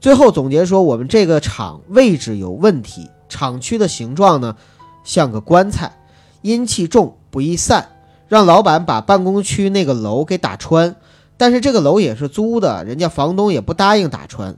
[0.00, 4.56] 最后总结说，我们这个厂位置有问题，厂区的形状呢
[5.04, 5.92] 像个棺材，
[6.42, 7.88] 阴气重不易散，
[8.28, 10.96] 让老板把办公区那个楼给打穿。
[11.36, 14.56] 但是这个楼也是租的，人家房东也不答应打穿。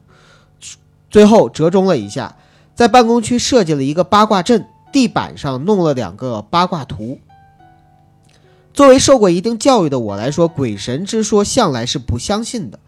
[1.11, 2.37] 最后折中了一下，
[2.75, 7.19] 在办公区设计了一个八卦阵，地板上弄了两个八卦图。
[8.75, 12.79] 作为受过一定教育的我来说，鬼神之说向来是不相信的，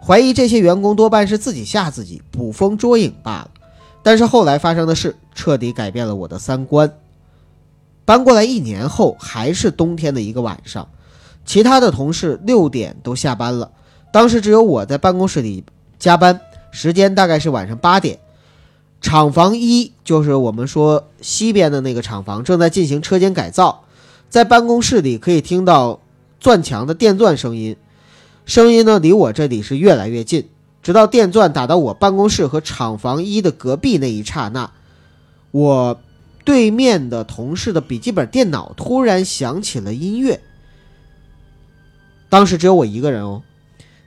[0.00, 3.50] 怀疑这些员工多半是自己吓自己，捕风捉影罢了。
[4.02, 6.92] 但是后来发生的事彻底改变了我的三观。
[8.04, 10.88] 搬过来一年后，还是冬天的一个晚上，
[11.44, 13.70] 其他的同事六点都下班了，
[14.12, 15.64] 当时只有我在办公室里
[15.98, 16.40] 加班，
[16.72, 18.18] 时间大概是晚上八点。
[19.00, 23.84] 厂房一就是我们说西边的那个厂房正在进行车间改造，
[24.28, 26.00] 在办公室里可以听到
[26.38, 27.76] 钻墙的电钻声音，
[28.46, 30.48] 声音呢离我这里是越来越近，
[30.82, 34.70] 直到电钻打到我办公室和厂房一的隔壁那一刹那，
[35.50, 36.00] 我
[36.44, 40.40] 对面的同事的笔记本电脑突然响起了音乐。
[42.28, 43.42] 当时只有我一个人哦。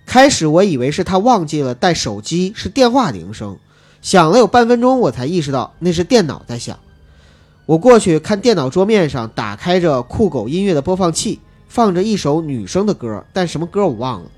[0.05, 3.57] 开始我以为是他忘记了带手机，是电话铃声，
[4.03, 6.77] 响了有半分钟，我才意识到那是电脑在响。
[7.65, 14.29] 我过去看电脑桌面上打开着酷狗音乐的播放器，放着一首女生的歌，但什么歌我忘了。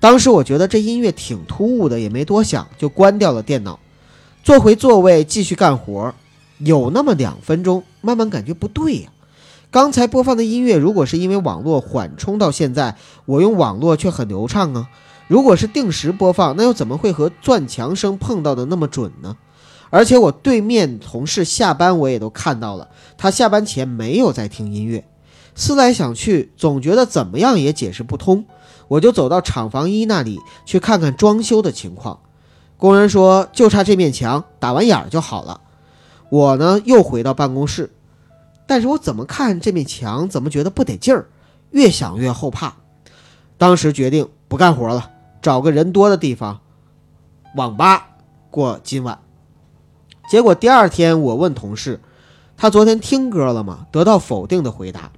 [0.00, 3.78] 当时我觉得这音乐挺突兀的，也没多想，就关掉了电脑，
[4.42, 6.14] 坐回座位继续干活。
[6.58, 9.10] 有那么两分钟，慢慢感觉不对呀、
[9.70, 12.96] 刚才播放的音乐，如果是因为网络缓冲到现在，
[13.26, 14.88] 我用网络却很流畅啊。
[15.28, 19.36] 如果是定时播放，那又怎么会和钻墙声碰到的那么准呢？
[19.90, 25.04] 而且我对面同事下班我也都看到了，他下班前没有在听音乐。
[25.54, 28.44] 思来想去，总觉得怎么样也解释不通，
[28.90, 32.18] 我就走到厂房一那里去看看装修的情况。
[32.76, 35.60] 工人说就差这面墙，打完眼儿就好了。
[36.28, 37.92] 我呢又回到办公室，
[38.66, 41.28] 但是我怎么看这面墙，怎么觉得不得劲儿，
[41.70, 42.74] 越想越后怕。
[43.56, 45.10] 当时决定不干活了，
[45.40, 46.58] 找个人多的地方，
[47.54, 48.08] 网吧
[48.50, 49.20] 过今晚。
[50.28, 52.00] 结果第二天我问同事，
[52.56, 53.86] 他昨天听歌了吗？
[53.92, 55.12] 得到否定的回答。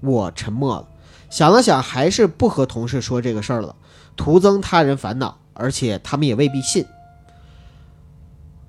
[0.00, 0.86] 我沉默了，
[1.30, 3.74] 想了想，还是不和同事说这个事儿了，
[4.16, 6.86] 徒增他人烦恼，而且他们也未必信。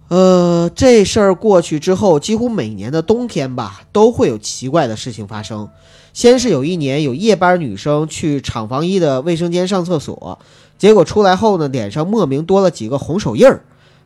[0.10, 5.70] 呃，这事儿过去之后，几乎每年的冬天吧，都会有奇怪的事情发生。
[6.14, 10.40] 先是有一年，有夜班女生去厂房一的卫生间上厕所，
[10.80, 13.64] 结果出来后呢，脸上莫名多了几个红手印儿，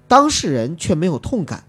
[0.10, 1.64] 当事人却没有痛感。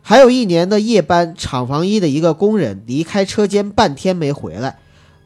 [0.00, 4.78] 还有一年的夜班，厂房一的一个工人离开车间半天没回来，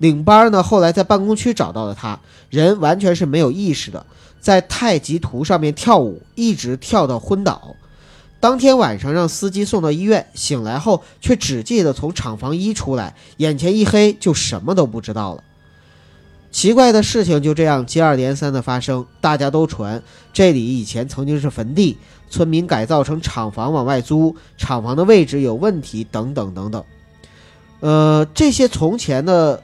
[0.04, 4.04] 领班呢后来在办公区找到了他，人完全是没有意识的，
[4.38, 7.74] 在太极图上面跳舞，一直跳到昏倒。
[8.38, 15.42] 当天晚上让司机送到医院，醒来后却只记得从厂房一出来，眼前一黑，就什么都不知道了。
[16.52, 20.02] 奇怪的事情就这样接二连三的发生，大家都传
[20.34, 21.96] 这里以前曾经是坟地，
[22.28, 26.84] 村民改造成厂房往外租，厂房的位置有问题，等等等等。
[27.80, 29.62] 呃，这些从前的，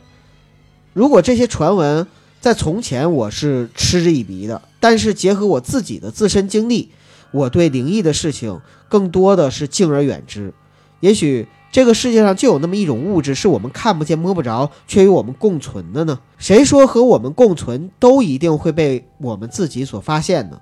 [1.00, 2.06] 如果这些传闻
[2.42, 6.90] 在从前我是嗤之以鼻的，但是结合我自己的自身经历，
[7.30, 10.52] 我对灵异的事情更多的是敬而远之。
[11.00, 16.20] 也许这个世界上就有那么一种物质，是我们看不见摸不着，却与我们共存的呢？
[16.36, 20.60] 谁说和我们共存都一定会被我们自己所发现呢？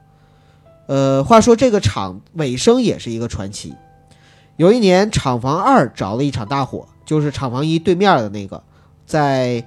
[0.87, 3.75] 呃，话说这个厂尾声也是一个传奇。
[4.57, 8.63] 有一年，厂房二着了一场大火，就是厂房一对面的那个，
[9.05, 9.65] 在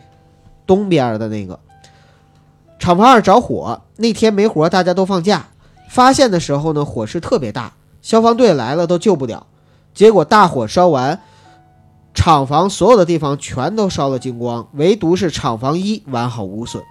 [0.71, 1.59] 东边的那个。
[2.79, 5.47] 厂房二着火那天没活，大家都放假。
[5.89, 9.47] 发现的时候呢，火势特别大，消防队来了都救不了。
[9.93, 11.19] 结果大火烧完，
[12.13, 16.81] 厂房所有的地方全都烧了精光，唯独是厂房一完好无损。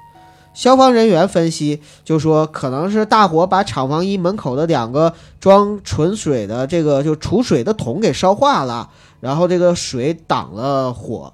[0.52, 11.32] 消防人员分析就说，可能是大火把厂房一门口的两个装纯水的这个就储水的桶给烧化了，然后这个水挡了火。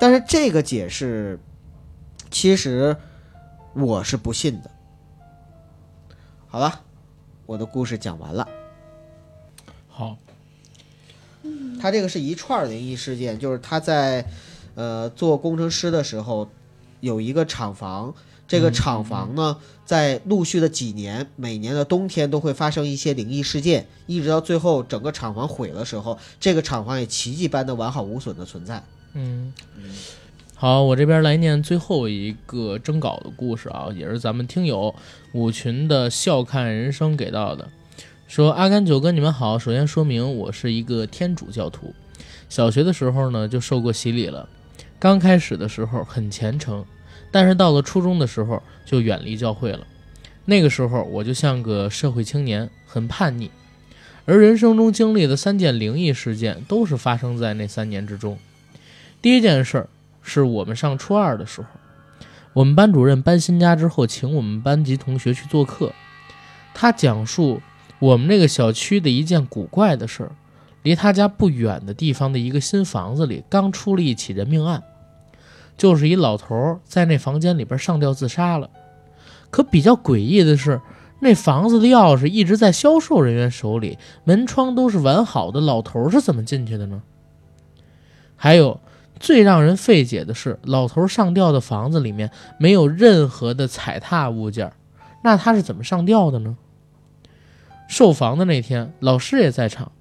[0.00, 1.38] 但是这个解释，
[2.32, 2.96] 其实
[3.74, 4.70] 我是不信的。
[6.48, 6.80] 好了，
[7.46, 8.48] 我的故事讲完了。
[9.88, 10.16] 好，
[11.80, 14.26] 他这个是一串灵异事件，就是他在
[14.74, 16.50] 呃做工程师的时候，
[17.00, 18.14] 有一个厂房，
[18.48, 28.82] 这个厂房呢，在陆续的几年，每年的冬天都会发生一些灵异事件，一直到最后整个厂房毁的时候，这个厂房也奇迹般的完好无损的存在。
[29.12, 29.52] 嗯，
[30.62, 34.94] 好，我这边来念最后一个征稿的故事啊，也是咱们听友
[35.32, 37.68] 五群的笑看人生给到的，
[38.28, 41.92] 说阿甘九哥你们好，首先说明我是一个天主教徒，
[42.48, 44.48] 小学的时候呢就受过洗礼了，
[45.00, 46.84] 刚开始的时候很虔诚，
[47.32, 49.84] 但是到了初中的时候就远离教会了，
[50.44, 53.50] 那个时候我就像个社会青年，很叛逆，
[54.26, 58.38] 而人生中经历的三件灵异事件都是发生在那三年之中。
[59.20, 59.88] 第一件事儿
[60.22, 61.68] 是我们上初二的时候，
[62.52, 65.92] 我们班主任搬新家之后，请我们班级同学去做客。
[66.74, 67.60] 他讲述
[67.98, 70.32] 我们那个小区的一件古怪的事儿：
[70.82, 74.82] 离他家不远的地方的一个新房子里，刚出了一起人命案，
[75.76, 78.70] 就是一老头在那房间里边上吊自杀了。
[79.50, 80.80] 可比较诡异的是，
[81.20, 87.02] 那房子的钥匙一直在销售人员手里，门窗都是完好的，老头是怎么进去的呢？
[88.36, 88.80] 还有。
[89.20, 94.72] 最让人费解的是，老头上吊的房子里面没有任何的踩踏物件，
[95.22, 96.56] 那他是怎么上吊的呢？
[97.88, 99.92] 售房的那天，老师也在场。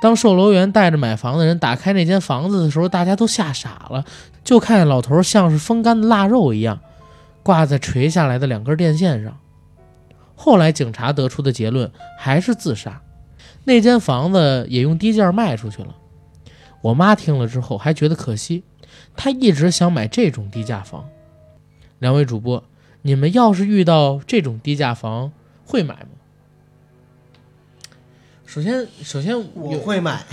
[0.00, 4.04] 当售楼员带着买房的人打开那间房子的时候，大家都吓傻了，
[4.44, 6.78] 就看见老头像是风干的腊肉一样，
[7.42, 9.38] 挂在垂下来的两根电线上。
[10.36, 13.00] 后来警察得出的结论还是自杀，
[13.64, 15.94] 那间房子也用低价卖出去了。
[16.82, 18.62] 我妈听了之后还觉得可惜，
[19.16, 21.08] 她一直想买这种低价房。
[21.98, 22.62] 两位主播，
[23.02, 25.32] 你们要是遇到这种低价房，
[25.64, 26.08] 会买吗？
[28.46, 30.24] 首先，首先我会买，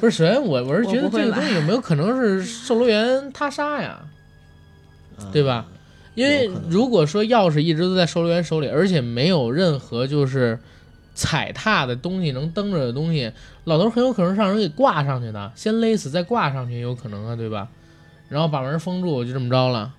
[0.00, 4.00] 不是首先我我是觉得这个东西有没有可能是售楼员他杀呀，
[5.32, 5.66] 对吧？
[6.14, 10.58] 因为如果说钥匙一直都在售楼员手里，而且没有任何就是
[11.18, 13.32] 踩踏的东西能蹬着的东西，
[13.64, 17.68] 老头很有可能让人给挂上去的，先勒死再挂上去也有可能啊，对吧？
[18.28, 19.92] 然后把门封住，就这么着了。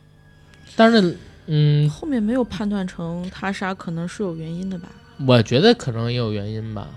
[0.77, 1.17] 但是，
[1.47, 4.87] 嗯，后面没有判断成他杀，可能是有原因的吧？
[5.27, 6.87] 我觉得可能也有原因吧。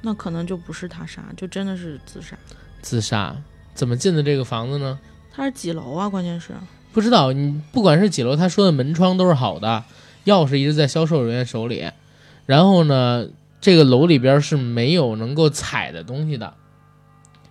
[0.00, 2.36] 那可能就不是他杀，就真的是自杀。
[2.80, 3.36] 自杀
[3.72, 4.98] 怎么进的这个房子呢？
[5.32, 6.08] 他是几楼啊？
[6.08, 6.52] 关键是
[6.92, 9.84] 不知道，你不管是几楼，他说的门窗都是好的，
[10.24, 11.88] 钥匙一直在销售人员手里。
[12.46, 13.28] 然后呢，
[13.60, 16.54] 这个楼里边是没有能够踩的东西的，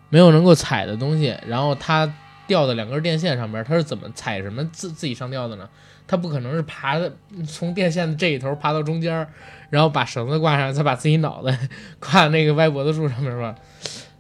[0.10, 1.38] 没有能够踩的东西。
[1.48, 2.14] 然后他
[2.48, 5.70] 吊的两根电线上边，他是怎么踩什么自自己上吊的呢？
[6.08, 7.14] 他不可能是爬的
[7.48, 9.26] 从电线的这一头爬到中间，
[9.70, 11.58] 然后把绳子挂上，再把自己脑袋
[12.00, 13.56] 挂那个歪脖子树上面吧？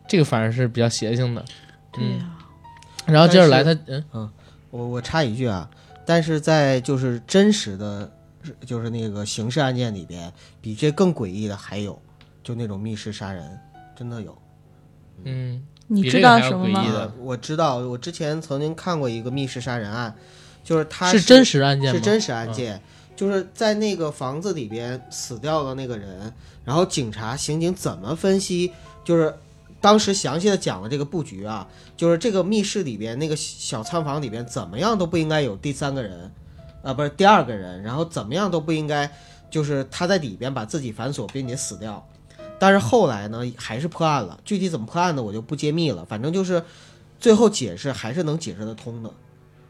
[0.07, 1.43] 这个反而是比较邪性的。
[1.91, 2.37] 对呀、
[3.05, 3.77] 然后接着来他，
[4.13, 4.29] 嗯，
[4.69, 5.69] 我我插一句啊，
[6.05, 8.09] 但是在就是真实的，
[8.65, 10.31] 就是那个刑事案件里边，
[10.61, 11.99] 比这更诡异的还有，
[12.43, 13.59] 就那种密室杀人，
[13.95, 14.37] 真的有。
[15.23, 20.15] 嗯，你知道什么吗我知道，我之前曾经看过一个密室杀人案，
[20.63, 21.93] 就是他是真实案件？
[21.93, 22.81] 是真实案件，
[23.15, 26.33] 就是在那个房子里边死掉的那个人，
[26.65, 28.71] 然后警察、刑警怎么分析，
[29.03, 29.31] 就是
[29.79, 36.31] 当时详细的讲了这个布局啊，就是这个密室里边那个小仓房里边怎么样都不应该有第三个人，
[36.83, 39.11] 啊，不是第二个人，然后怎么样都不应该，
[39.49, 42.07] 就是他在里边把自己反锁并且死掉。
[42.59, 44.39] 但是后来呢，还是破案了。
[44.45, 46.05] 具体怎么破案的，我就不揭秘了。
[46.05, 46.63] 反正就是
[47.19, 49.11] 最后解释还是能解释得通的。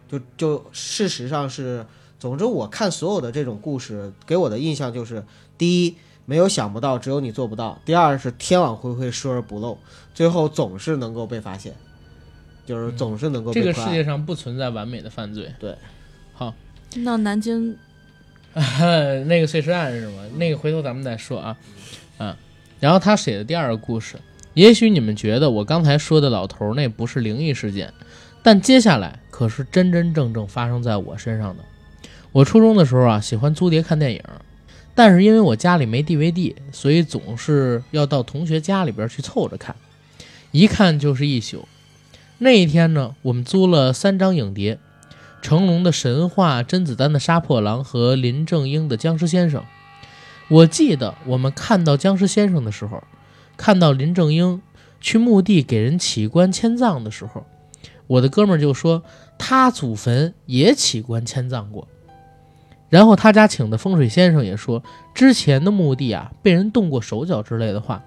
[0.09, 1.85] 就就事实上是，
[2.19, 5.23] 总之我看所有的这种故事，给我的印象就是：
[5.57, 5.95] 第一，
[6.25, 9.77] 没有想不到，只有你做不到；第二是天网恢恢，疏而不漏，
[10.13, 11.73] 最后总是能够被发现，
[12.65, 13.61] 就是总是能够被。
[13.61, 15.53] 这个世界上不存在完美的犯罪。
[15.57, 15.77] 对，好，
[16.95, 17.77] 那南京
[19.27, 20.23] 那个碎尸案是吗？
[20.35, 21.57] 那个回头咱们再说啊，
[22.17, 22.37] 啊。
[22.79, 24.17] 然后他写的第二个故事，
[24.53, 27.93] 也许你们觉得我刚才说的老头那不是灵异事件，
[28.43, 31.63] 但接下来可是真真正正发生在我身上的。
[32.33, 34.21] 我初中的时候啊，喜欢租碟看电影，
[34.93, 39.75] 但是因为我家里没 DVD，所以总是要到同学家里边去凑着看，
[40.51, 41.67] 一看就是一宿。
[42.39, 44.79] 那一天呢，我们租了三张影碟：
[45.41, 49.61] 成龙的《神话》、甄子丹的《杀破狼》和林正英的《僵尸先生》。
[50.49, 53.03] 我记得我们看到僵尸先生的时候，
[53.57, 54.61] 看到林正英
[54.99, 57.45] 去墓地给人起棺迁葬的时候，
[58.07, 59.03] 我的哥们儿就说
[59.37, 61.87] 他祖坟也起棺迁葬过。
[62.89, 64.83] 然后他家请的风水先生也说，
[65.15, 68.03] 之前的墓地啊被人动过手脚之类的话。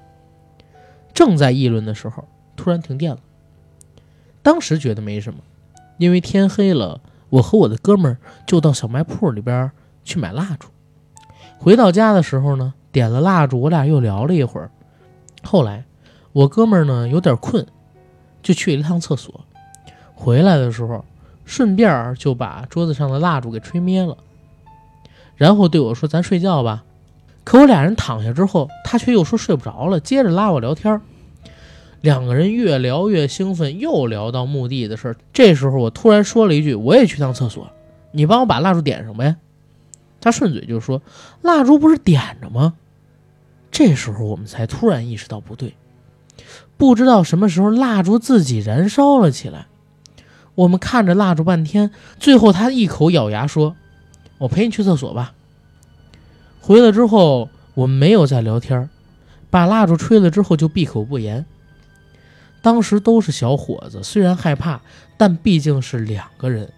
[1.14, 3.18] 正在议论的时候，突然停电了。
[4.42, 5.40] 当时觉得没什么，
[5.96, 7.00] 因为天黑了，
[7.34, 8.16] 我和我的哥们儿
[8.46, 9.68] 就到小卖铺里边
[10.04, 10.68] 去买蜡烛。
[11.58, 14.70] 回到家的时候呢，点了蜡烛，我俩又聊了一会儿。
[15.42, 15.84] 后来，
[16.32, 17.66] 我哥们儿呢有点困，
[18.40, 19.44] 就去了一趟厕所。
[20.14, 21.04] 回来的时候，
[21.44, 24.16] 顺便就把桌子上的蜡烛给吹灭了，
[25.34, 26.84] 然后对我说：“咱睡觉吧。”
[27.42, 31.00] 可我俩人躺下之后，他却又说睡不着了，接着拉我聊天。
[32.04, 35.16] 两个人越聊越兴奋，又聊到墓地的事儿。
[35.32, 37.70] 这时候，我突然说了一句：“我也去趟厕所，
[38.12, 39.36] 你帮我把蜡烛点上呗。”
[40.20, 41.00] 他顺嘴就说
[41.40, 42.74] ：“蜡烛不是点着吗？”
[43.72, 45.72] 这时候我们才突然意识到不对，
[46.76, 49.64] 不知道什么时候蜡烛自己燃烧了起来。
[50.56, 51.90] 我们看着蜡烛半天，
[52.20, 53.76] 最后他一口咬牙说
[54.36, 55.32] ：“我陪你去厕所吧。”
[56.60, 58.90] 回来之后，我们没有再聊天，
[59.48, 61.46] 把蜡烛吹了之后就闭口不言。
[62.64, 64.80] 当时都是小伙子，虽然害怕，
[65.18, 66.72] 但毕竟是两个人，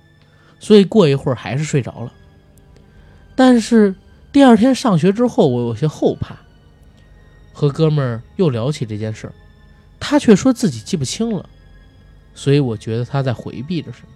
[0.58, 2.12] 所以过一会儿还是睡着了。
[3.36, 3.94] 但是
[4.32, 6.36] 第二天上学之后，我有些后怕。
[7.52, 9.32] 和哥们儿又聊起这件事儿，
[10.00, 11.48] 他却说自己记不清了，
[12.34, 14.08] 所以我觉得他在回避着什么。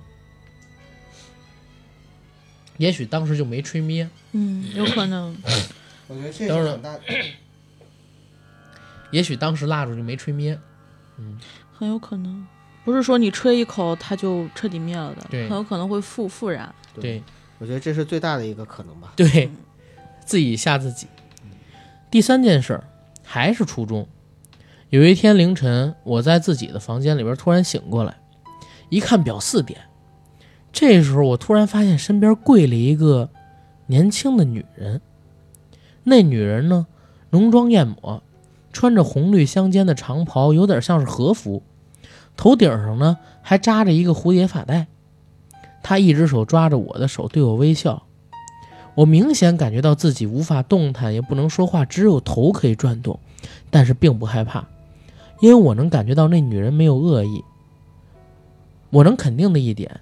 [2.78, 5.36] 也许当时就没吹灭，嗯，有可能。
[6.08, 6.98] 我觉得这当然是很大。
[9.12, 10.58] 也许当时蜡烛就没吹灭。
[11.18, 11.38] 嗯，
[11.72, 12.46] 很有可能，
[12.84, 16.74] 不是说你吹一口它就彻底灭了的，很有可能会复复燃。
[16.94, 17.22] 对
[17.58, 19.12] 我觉得这是最大的一个可能吧。
[19.16, 19.50] 对，
[20.24, 21.06] 自己吓自己。
[22.10, 22.84] 第三件事儿
[23.22, 24.08] 还是初中，
[24.88, 28.16] 有一天凌晨，我在自己的房间里边突然醒过来，
[28.88, 29.80] 一看表四点，
[30.72, 33.30] 这时候我突然发现身边跪了一个
[33.86, 35.00] 年轻的女人。
[36.02, 36.86] 那女人呢，
[37.30, 38.22] 浓妆艳抹，
[38.72, 41.62] 穿着红绿相间的长袍，有点像是和服，
[42.36, 44.86] 头顶上呢还扎着一个蝴蝶发带。
[45.82, 48.02] 她一只手抓着我的手，对我微笑。
[48.94, 53.18] 我明显感觉到自己无法动弹，也不能说话，只有头可以转动，
[53.70, 54.66] 但是并不害怕，
[55.40, 57.42] 因为我能感觉到那女人没有恶意。
[58.90, 60.00] 我能肯定的一点，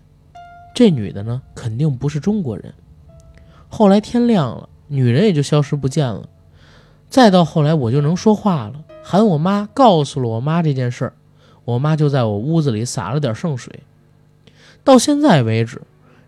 [0.74, 2.72] 这女的呢，肯定不是中国人。
[3.68, 6.28] 后来天亮了，女人也就消失不见了。
[7.10, 11.14] 再到后来，我就能说话了，喊我妈，告诉了我妈这件事儿，
[11.64, 13.80] 我妈就在我屋子里撒了点圣水。
[14.84, 15.82] 到现在为止，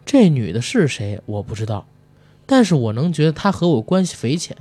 [0.05, 1.87] 这女的是谁我不知道，
[2.47, 4.57] 但是我能觉得她和我关系匪浅。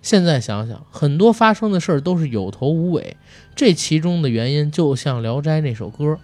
[0.00, 3.16] 现在想想，很多发生的事儿都是有头无尾，
[3.54, 6.18] 这其中的原因就像《聊斋》那首歌，“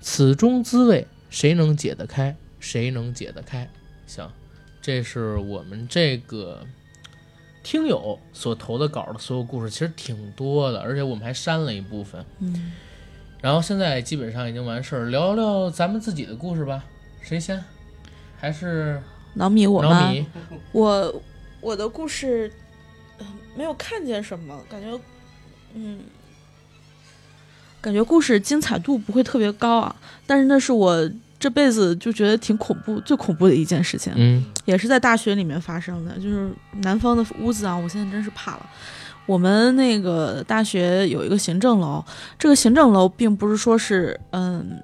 [0.00, 2.36] 此中滋味，谁能解得开？
[2.60, 3.68] 谁能解得开？”
[4.06, 4.30] 行，
[4.80, 6.64] 这是我们这个
[7.64, 12.24] 听友所投的稿的所有故事，其实挺多的，而且我们还删了一部分。
[12.38, 12.72] 嗯，
[13.40, 16.84] 然后现在基本上已经完事儿，聊聊咱们自己的故事吧。
[17.22, 17.64] 谁先？
[18.38, 19.02] 还是
[19.34, 20.26] 老米我脑妈，米？
[20.72, 21.22] 我
[21.62, 22.52] 我的故事、
[23.18, 25.00] 呃没有看见什么，感觉
[25.74, 26.00] 嗯，
[27.80, 29.96] 感觉故事精彩度不会特别高啊。
[30.26, 31.10] 但是那是我
[31.44, 36.14] 这辈子就觉得挺恐怖、最恐怖的一件事情，嗯也是在大学里面发生的。
[36.14, 38.66] 就是南方的屋子啊，我现在真是怕了。
[39.26, 42.02] 我们那个大学有一个行政楼，
[42.38, 44.80] 这个行政楼并不是说是嗯，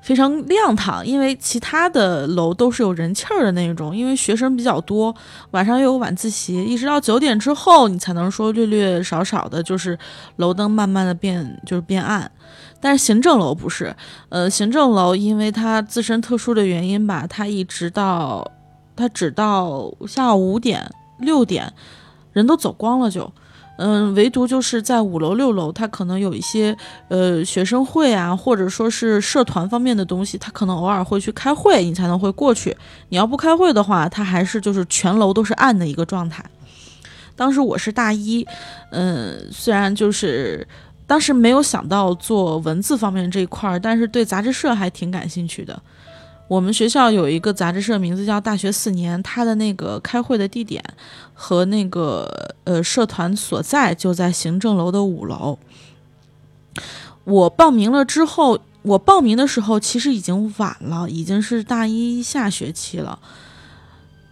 [0.00, 5.14] 非常亮堂，因为其他的楼都是有人气儿的那种，因为学生比较多，
[5.50, 9.98] 晚上又有晚自习，一直到九点之后，你才能说略略少少的，就是
[10.36, 12.30] 楼灯慢慢的变，就是变暗。
[12.80, 13.94] 但是行政楼不是，
[14.28, 18.48] 呃，行政楼因为它自身特殊的原因吧，它一直到
[18.94, 21.72] 它只到下午五点六点，
[22.32, 23.32] 人都走光了就。
[23.80, 26.76] 嗯，唯独就是在五楼六楼，它可能有一些
[27.06, 32.76] 呃学生会啊，或者说是社团方面的东西，它可能偶尔会去开会，你才能会过去。
[33.10, 36.44] 你要不开会的话，它还是就是全楼都是暗的一个状态。
[37.36, 38.44] 当时我是大一，
[38.90, 40.66] 嗯，虽然就是
[41.08, 45.82] 当时没有想到做文字方面这一块儿，但是对杂志社还挺感兴趣的。
[46.46, 50.84] 我们学校有一个杂志社，名字叫“大学四年”，它的那个开会的地点
[51.32, 55.58] 和那个呃社团所在就在行政楼的五楼。
[57.24, 63.18] 我报名了之后，我报名的时候其实已经晚了，已经是大一下学期了。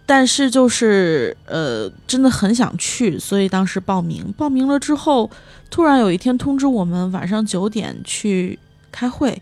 [0.07, 4.33] 但是就是呃，真的很想去，所以当时报名。
[4.37, 5.29] 报名了之后，
[5.69, 8.57] 突然有一天通知我们晚上九点去
[8.91, 9.39] 开会。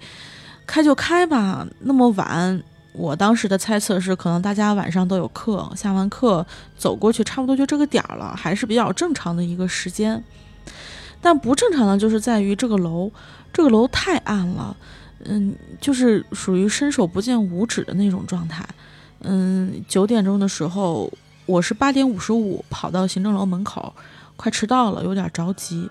[0.66, 2.64] 开就开吧，那么晚，
[2.94, 6.44] 我当时的猜测是，可能大家晚上都有课，下完课
[6.76, 10.24] 走过去，差不多就这个点儿了，还是比较正常的一个时间。
[11.22, 13.12] 但不正常的就是在于这个楼，
[13.54, 14.76] 这个楼太暗了，
[15.26, 18.68] 嗯，就是属于伸手不见五指的那种状态。
[19.28, 21.12] 嗯，九点钟的时候，
[21.48, 23.92] 我是八点五十五跑到行政楼门口，
[24.36, 25.90] 快迟到了，有点着急。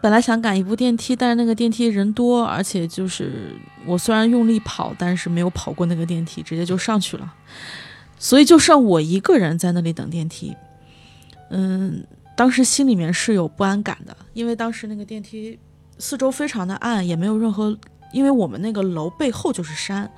[0.00, 7.34] 本来想赶一部电梯，但是那个电梯人多，而且就是我虽然用力跑，但是没有跑过那个电梯，直接就上去了，
[8.16, 10.54] 所以就剩我一个人在那里等电梯。
[11.50, 12.04] 嗯，
[12.36, 15.58] 当时心里面是有不安感的，因为当时那个电梯
[15.98, 17.76] 四周非常的暗，也没有任何，
[18.12, 20.08] 因为我们那个楼背后就是山。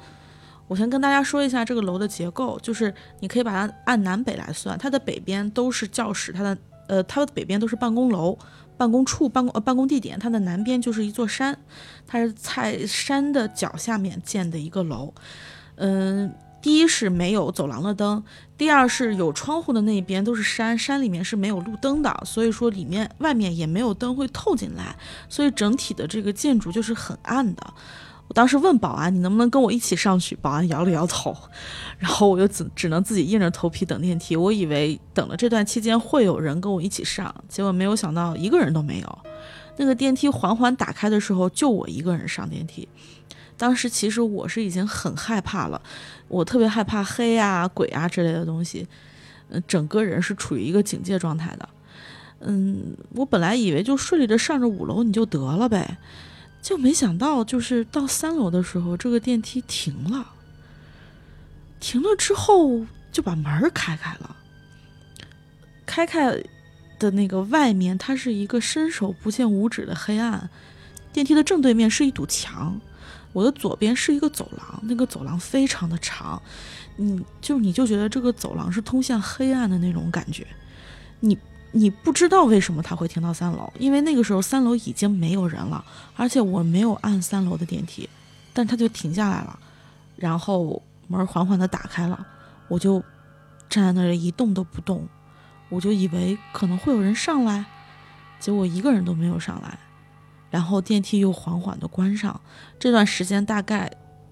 [0.71, 6.57] 我先跟大家说一下这个楼的结构，就是你可以把它按南北来算，它的北边都是教室，它的
[6.87, 8.39] 呃它的北边都是办公楼。
[8.77, 11.59] 办公处、办公呃办公地点，它的南边就是一座山，
[12.07, 15.13] 它是在山的脚下面建的一个楼。
[15.75, 18.25] 嗯，第一是没有走廊的灯，
[18.57, 24.97] 第二是有窗户的那边都是山，山里面是没有路灯的，所以说里面外面也没有灯会透进来，
[25.29, 27.75] 所以整体的这个建筑就是很暗的。
[28.31, 31.37] 我当时问保安：“你能不能跟我一起上去？”保安摇了摇头，
[31.99, 34.37] 然后我就只只能自己硬着头皮等电梯。
[34.37, 39.19] 我以为等了这段期间会有人跟我一起上，结果没有想到一个人都没有。
[39.79, 42.89] 那个电梯缓缓打开的时候，就我一个人上电梯。
[43.57, 45.83] 当时其实我是已经很害怕了，
[46.29, 48.87] 我特别害怕黑啊、鬼啊之类的东西，
[49.49, 51.69] 嗯，整个人是处于一个警戒状态的。
[52.43, 55.99] 嗯，我本来以为就顺利的上着五楼你就得了呗。
[56.63, 60.33] 就没想到，就是到三楼的时候，这个电梯停了。
[61.81, 64.37] 停了之后，就把门开开了。
[65.87, 66.43] 开开
[66.99, 70.51] 的那个外面，它是一个伸手不见五指的黑暗。
[71.13, 72.79] 电梯的正对面是一堵墙，
[73.33, 76.41] 我的左边是一个走廊，那个走廊非常的长，
[76.97, 80.47] 你就你就觉得这个走廊是通向黑暗的那种感觉，
[81.21, 81.37] 你。
[81.73, 85.85] 你不知道为什么他会停到三楼，因为那个时候三楼已经没有人了，
[86.17, 88.09] 而且我没有按三楼的电梯，
[88.53, 89.57] 但他就停下来了，
[90.17, 92.27] 然后门缓缓的打开了，
[92.67, 93.01] 我就
[93.69, 95.07] 站在那里一动都不动，
[95.69, 97.65] 我就以为可能会有人上来，
[98.41, 99.79] 结果一个人都没有上来，
[100.51, 102.41] 然后电梯又缓缓的关上，
[102.81, 103.89] 这段时间大概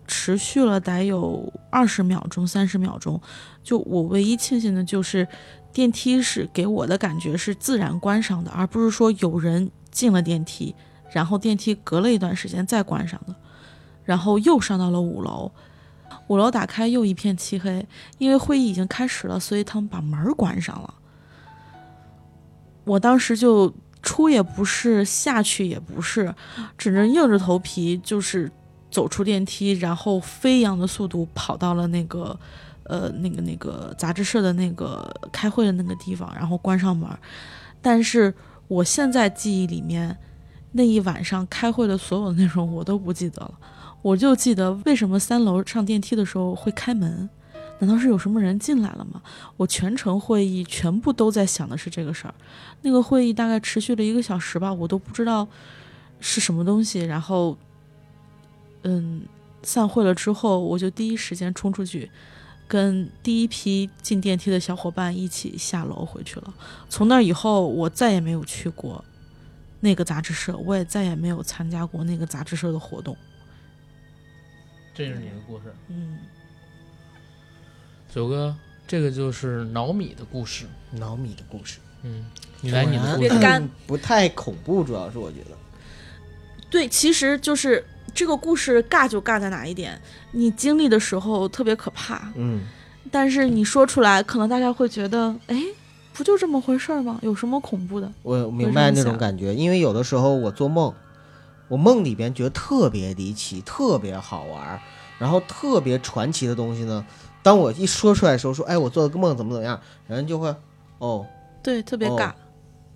[0.09, 3.21] 持续了得有二十秒钟、三十秒钟，
[3.63, 5.29] 就我唯一庆幸的就是。
[5.73, 10.75] 电梯是给我的感觉是自然关上的，而不是说有人进了电梯，
[11.13, 13.35] 然后电梯隔了一段时间再关上的，
[14.05, 15.53] 然后又上到了五楼，
[16.27, 17.87] 五楼打开又一片漆黑，
[18.17, 20.95] 因为会议已经开始了，所以他们把门关上了。
[22.85, 23.73] 我当时就
[24.03, 26.35] 出也不是，下去也不是，
[26.77, 28.51] 只能硬着头皮就是
[28.91, 32.37] 走出电梯，然后飞扬的速度跑到了那个。
[32.89, 37.09] 呃，那个那个杂志社的那个开会的那个地方，然后关上门。
[37.81, 38.35] 但是
[38.67, 40.17] 我现在记忆里面，
[40.73, 43.55] 那一晚上开会的所有内容我都不记得了，
[44.03, 47.29] 我就记得为什么三楼上电梯的时候会开门，
[47.79, 49.23] 难道是有什么人进来了吗？
[49.57, 52.35] 我全程会议全部都在想的是这个事儿。
[52.83, 55.47] 那个会议大概持续了一个小时吧，我都不知道
[56.21, 57.01] 是什么东西。
[57.01, 57.57] 然后，
[58.83, 59.23] 嗯，
[59.63, 62.11] 散会了之后，我就第一时间冲出去。
[62.69, 66.55] 跟第一批进电梯的小伙伴一起下楼回去了。
[66.89, 69.03] 从那以后，我再也没有去过
[69.81, 73.17] 那个杂志社，我也再也没有参加过那个杂志社的活动。
[74.95, 75.73] 这是你的故事。
[75.89, 76.19] 嗯，
[78.13, 78.55] 九哥，
[78.87, 80.67] 这个就是脑米的故事。
[80.91, 82.27] 脑米的故事，嗯，
[82.61, 83.39] 你来你的故别事。
[83.39, 85.51] 干不太恐怖，主要是我觉得，
[86.71, 90.01] 对，其实就是这个故事尬就尬在哪一点，
[90.33, 92.63] 你经历的时候特别可怕，嗯，
[93.11, 95.63] 但是你说出来，可能大家会觉得，哎，
[96.13, 97.19] 不就这么回事儿吗？
[97.23, 98.11] 有什么恐怖的？
[98.23, 100.93] 我明白那种感觉，因为有的时候我做梦，
[101.69, 104.81] 我梦里边觉得特别离奇、特别好玩儿，
[105.19, 107.05] 然后特别传奇的东西呢，
[107.43, 110.55] 当我一说出来的时候，说，哎，我做了个梦，怎么怎么样，人就会，
[110.99, 111.27] 哦。
[111.63, 112.33] 对，特别哦尬，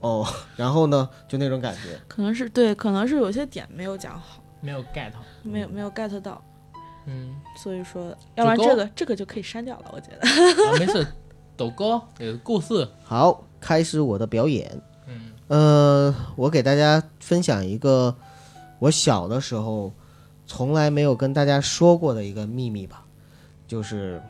[0.01, 0.27] 哦，
[0.57, 5.13] 然后呢，就那种感觉，可能是对，可能是有些点没有讲好，没有 get，
[5.43, 6.43] 没有没有 get 到，
[7.05, 10.27] 嗯，所以说，要不然这个这个就可以删掉了，我觉得。
[10.69, 11.07] 啊，没事，
[11.57, 12.89] 抖哥有故事。
[13.03, 14.81] 好，开始我的表演。
[15.07, 15.33] 嗯。
[15.49, 18.17] 呃，我给大家分享一个
[18.79, 19.93] 我小的时候
[20.47, 23.05] 从来没有跟大家说过的一个秘密吧，
[23.67, 24.23] 就是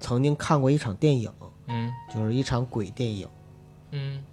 [0.00, 1.32] 曾经看过一场电影，
[1.68, 1.90] 嗯。
[2.12, 3.28] 就是一场鬼电影。
[3.92, 4.24] 嗯。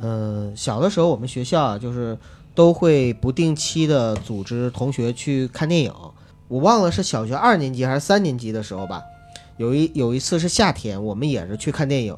[0.00, 2.18] 呃、小的时候我们学校啊，就是
[2.54, 5.92] 都会不定期的组织同学去看电影。
[6.48, 9.02] 我忘了是小学二年级还是三年级的时候吧，
[9.56, 12.16] 有一有一次是夏天，我们也是去看电影。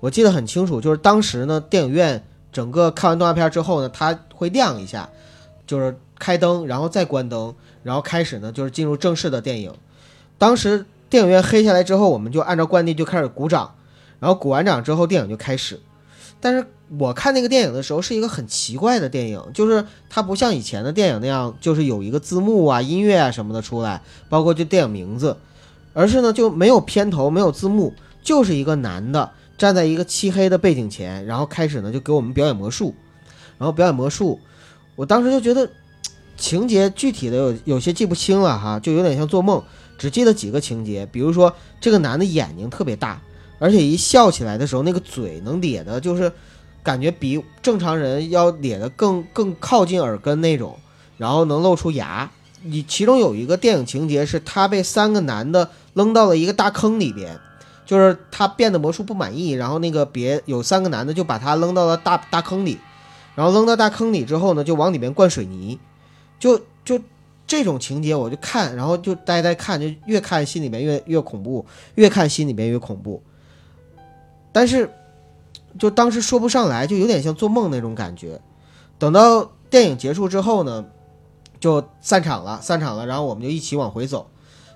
[0.00, 5.08] 我记得很清楚，就是当时呢，电影院整个看完动画片之后呢，它会亮一下，
[5.66, 9.72] 就是开灯，然后再关灯，然后开始呢就是进入正式的电影。
[10.36, 13.74] 当时电影院黑下来之后，我们就按照惯例就开始鼓掌，
[14.18, 15.80] 然后鼓完掌之后，电影就开始。
[16.40, 16.66] 但是
[16.98, 25.36] 我看那个电影的时候是一个很奇怪的电影，就是它不像以前的电影那样，就是有一个字幕啊、音乐啊什么的出来，包括就电影名字，
[25.92, 32.92] 而是呢就没有片头、没有字幕，就是一个男的站在一个漆黑的背景前，然后开始呢就给我们表演魔术，
[33.56, 34.40] 然后表演魔术，
[34.96, 35.70] 我当时就觉得
[36.36, 39.62] 情节具体的有有些记不清了哈，就有点像做梦，
[39.96, 43.22] 只记得几个情节，比如说这个男的眼睛特别大。
[43.62, 46.32] 而且一笑起来的时候，那个嘴能咧的，就是
[46.82, 50.78] 感觉比正常人要咧的更更靠近耳根那种，
[51.18, 52.30] 然后能露出牙。
[52.62, 57.38] 你其中有一个电影情节是他被三个男的扔到了一个大坑里边，
[57.86, 62.78] 就是他变的魔术不满意，然后那个别有三个男的就把他扔到了大大坑里，
[63.34, 65.78] 然后扔到大坑里之后呢，就往里面灌水泥，
[66.38, 67.00] 就就
[67.46, 73.22] 这种情节我就看，然后就呆呆看，就越看心里面越越恐怖，越看心里面越恐怖。
[74.52, 74.90] 但是，
[75.78, 78.40] 就当时说不上来，就有点像做梦那种感觉。
[78.98, 80.84] 等到电影结束之后呢，
[81.60, 84.26] 就散场了，散场了，然后我们就一起往回走。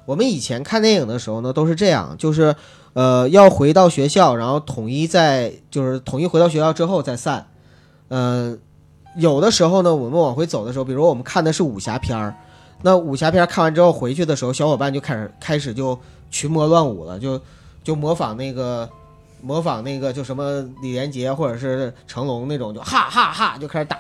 [0.07, 2.55] 我们以前看电影的时候呢，都是这样，就是
[2.93, 7.49] 呃要回到学校，然后统一在就是统一回到学校之后再散。
[8.09, 8.57] 呃，
[9.17, 12.37] 有的时候呢，我们往回走的时候，比如我们看的是武侠片儿，
[12.83, 15.99] 那武侠片看完之后回去的时候，小伙伴就开始开始就
[16.31, 17.41] 群魔乱舞了，就
[17.83, 18.89] 就模仿那个。
[19.45, 23.95] 模仿那个就什么李连杰或者是成龙那种，就哈哈哈就开始打。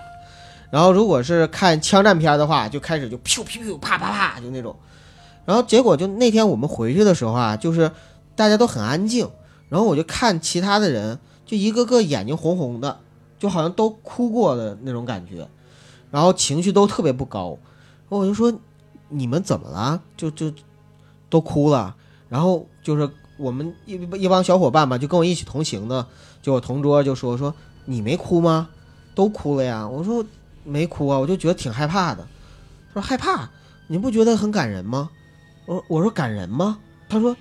[0.71, 4.75] 然后如果是看枪战片的话，就开始就噗噗噗啪啪啪就那种。
[5.45, 7.91] 然后结果就那天我们回去的时候啊，就是
[8.35, 9.31] 大家都很安静，
[9.69, 12.99] 然后我就看其他的人，就一个个眼睛红红的，
[13.39, 15.47] 就好像都哭过的那种感觉，
[16.11, 17.59] 然后情绪都特别不高。
[18.09, 18.51] 然后我就说
[19.11, 20.01] 你们怎么了？
[20.17, 20.51] 就就
[21.29, 21.95] 都哭了。
[22.31, 23.11] 然后就是。
[23.37, 26.07] 我们一一帮小伙伴吧，就跟我一起同行的，
[26.41, 27.55] 就我同桌就说说
[27.85, 28.69] 你没哭吗？
[29.15, 29.89] 都哭了呀。
[29.89, 30.25] 我说
[30.63, 32.27] 没哭啊，我就觉得挺害怕的。
[32.93, 33.51] 他说害怕，
[33.89, 35.11] 你不觉得很感人吗？
[35.67, 36.79] 我我说感人吗？
[37.09, 37.37] 他说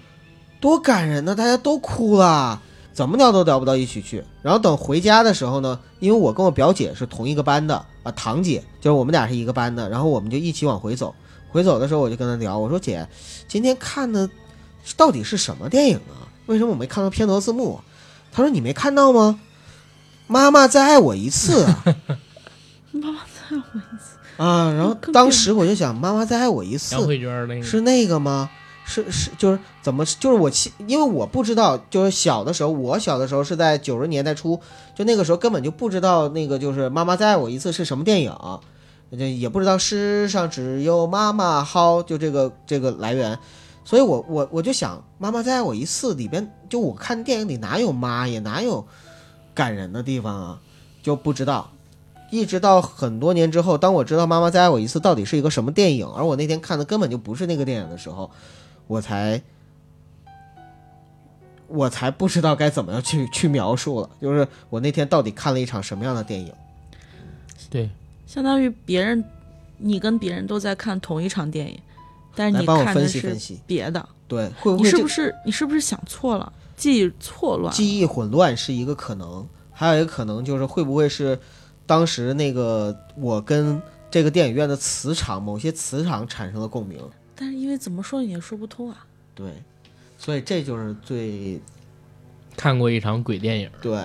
[0.59, 2.61] 多感人呢，大家都哭了，
[2.91, 4.23] 怎么聊都聊不到一起去。
[4.41, 11.13] 然后等回家的时候呢，因为我跟我表姐是同一个班的啊，堂姐就是我们俩是一个班的，然后我们就一起往回走。
[11.49, 13.07] 回走的时候我就跟她聊，我说姐，
[13.47, 14.29] 今天看的。
[14.97, 16.27] 到底是什么电影啊？
[16.47, 17.79] 为什么我没看到片头字幕？
[18.31, 19.39] 他说你没看到吗？
[20.27, 21.83] 妈妈再爱我一次啊！
[22.91, 24.71] 妈妈再爱我一次啊！
[24.71, 28.49] 然后当时我就想，妈妈再爱我一次，杨慧娟那个是那个吗？
[28.85, 30.51] 是是就是怎么就是我
[30.87, 34.59] 因为我不知道，就是小的时候，我小的时候是在九十年代初，
[34.93, 38.35] 就那个时候根本就不知道那个就是妈妈再爱我一次是什么电影，
[39.11, 43.39] 就也不知道世上只有妈妈好，就这个这个来源。
[43.85, 48.87] 所以我我我就想，妈妈再爱我一次里边，就我看电影里哪有妈呀，哪有
[49.53, 50.61] 感人的地方啊？
[51.01, 51.69] 就不知道，
[52.31, 58.31] 一直到很多年之后，当我知道妈妈再爱我一次到底是一个什么电影，而我那天看的根本就不是那个电影的时候，
[58.87, 59.41] 我才
[61.67, 64.09] 我才不知道该怎么样去去描述了。
[64.21, 66.53] 就是我那天到底看了一场什么样的电影？
[67.69, 67.89] 对，
[68.25, 69.21] 相当于别人，
[69.77, 71.77] 你跟别人都在看同一场电影。
[72.35, 73.59] 但是你帮我分看的是析分析。
[73.65, 77.73] 别的，对，会不会你是不是你是不是想错了，记忆错乱？
[77.73, 81.39] 记忆混乱是一个可能，还有一个可能就是会不会是
[81.85, 86.99] 当时那个我跟这个电影院的磁场，某些磁场产生了共鸣。
[87.35, 89.05] 但是因为怎么说你也说不通啊。
[89.35, 89.51] 对，
[90.17, 91.59] 所以这就是最
[92.55, 93.69] 看过一场鬼电影。
[93.81, 93.99] 对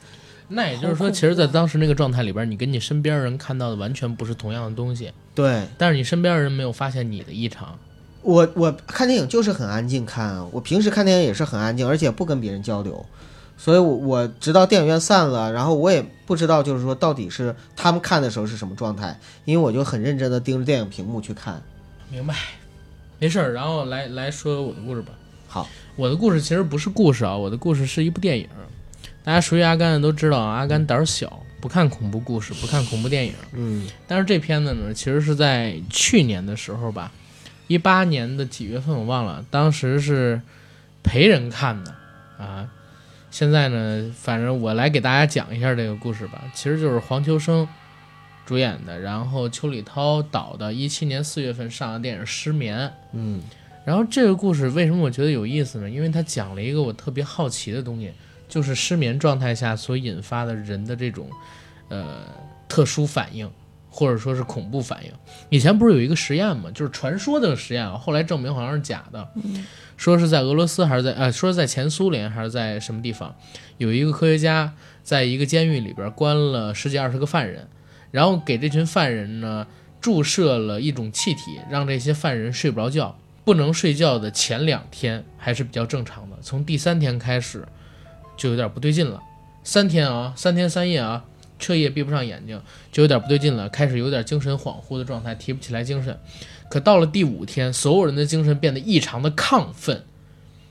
[0.48, 5.66] 那也就是说，其实，在当时那个状态里边，你跟你身边人看到的完全不是同样的东西，对。
[5.76, 7.78] 但是你身边的人没有发现你的异常。
[8.22, 13.04] 我我看电影就是很安静看啊，我平时看电影也是很安静，而且不跟别人交流，
[13.58, 21.62] 所以我我直到电影院散了，然后我也不知道就是说到底是他们看的时候是什么状态，因为我就很认真的盯着电影屏幕去看。
[22.10, 22.34] 明白，
[23.18, 23.52] 没事儿。
[23.52, 25.12] 然后来来说我的故事吧。
[25.46, 28.48] 好，我的故事其实不是故事啊，我的故事是一部电影。
[29.22, 33.32] 大家熟悉阿甘的都知道，阿甘胆儿小，不看恐怖故事，不看恐怖电影。
[33.54, 37.10] 嗯但是这片子呢，其实是在去年的时候吧，
[37.68, 40.42] 一八年的几月份我忘了，当时是
[41.02, 41.94] 陪人看的
[42.36, 42.68] 啊。
[43.30, 46.44] 现在呢，反正我来给大家讲一下这个故事吧。
[46.54, 47.66] 其实就是黄秋生
[48.44, 52.78] 主演的，然后邱礼涛导的，一七年四月份上的电影《失眠》。
[53.14, 53.40] 嗯
[53.86, 55.88] 然后这个故事为什么我觉得有意思呢？
[55.88, 58.12] 因为他讲了一个我特别好奇的东西，
[58.54, 61.28] 就是失眠状态下所引发的人的这种
[61.88, 62.20] 呃
[62.68, 63.50] 特殊反应，
[63.90, 65.10] 或者说是恐怖反应。
[65.48, 69.28] 以前不是有一个实验嘛，就是传说的实验啊，后来证明好像是假的，
[69.96, 73.34] 说是在俄罗斯还是在呃，说是在前苏联还是在什么地方，
[73.78, 74.72] 有一个科学家
[75.02, 77.66] 在一个监狱里边关了十几二十个犯人，
[78.12, 79.66] 然后给这群犯人呢
[80.00, 83.18] 注射了一种气体，让这些犯人睡不着觉。
[83.44, 87.66] 不能睡觉的前两天还是比较正常的，从第三天开始
[88.36, 89.22] 就有点不对劲了。
[89.62, 91.24] 三天啊，三天三夜啊，
[91.58, 92.60] 彻夜闭不上眼睛，
[92.92, 96.18] 就有点不对劲了，开始有点精神恍惚的状态，提不起来精神。
[96.70, 100.04] 可到了第五天，所有人的精神变得异常的亢奋，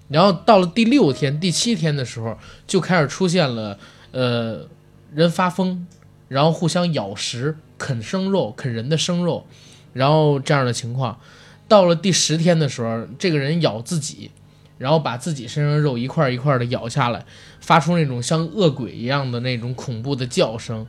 [0.09, 2.37] 然后到了第六天、第七天的时候，
[2.67, 3.79] 就开始出现了
[4.11, 4.67] 呃
[5.13, 5.87] 人发疯，
[6.27, 9.47] 然后互相咬食、啃生肉、啃人的生肉，
[9.93, 11.19] 然后这样的情况。
[11.67, 14.29] 到了第十天的时候，这个人咬自己，
[14.83, 17.25] 然后把自己身上的肉一块一块的咬下来，
[17.61, 20.85] 发出那种像恶鬼一样的那种恐怖的叫声。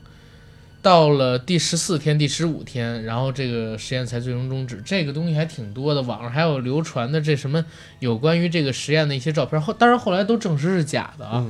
[0.83, 4.83] 到了第十四天、第十五天，然后这个实验才最终终止。
[4.85, 7.65] 这个东西还挺多的，网上还有流传的这什么
[8.01, 11.47] 有关于这个实验的一些照片，后当然后来都证实是假的啊。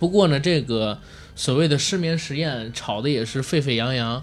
[0.00, 0.98] 不过呢，这个
[1.36, 4.22] 所谓的失眠实验炒的也是沸沸扬扬。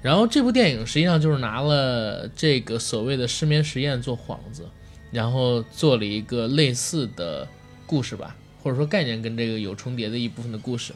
[0.00, 4.64] 然后这部电影实际上就是拿了这个所谓的失眠实验做幌子，
[5.10, 7.46] 然后做了一个类似的
[7.86, 10.92] 故事吧，或者说概念跟这个有重叠的一部分的故事。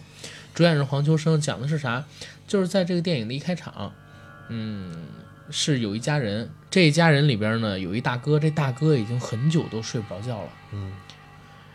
[0.54, 2.04] 主演是黄秋生，讲的是啥？
[2.46, 3.92] 就是在这个电影的一开场，
[4.48, 4.92] 嗯，
[5.50, 10.50] 是有一家人，这一家人里边呢有一大哥，这大哥已经很久都睡不着觉了。
[10.72, 10.92] 嗯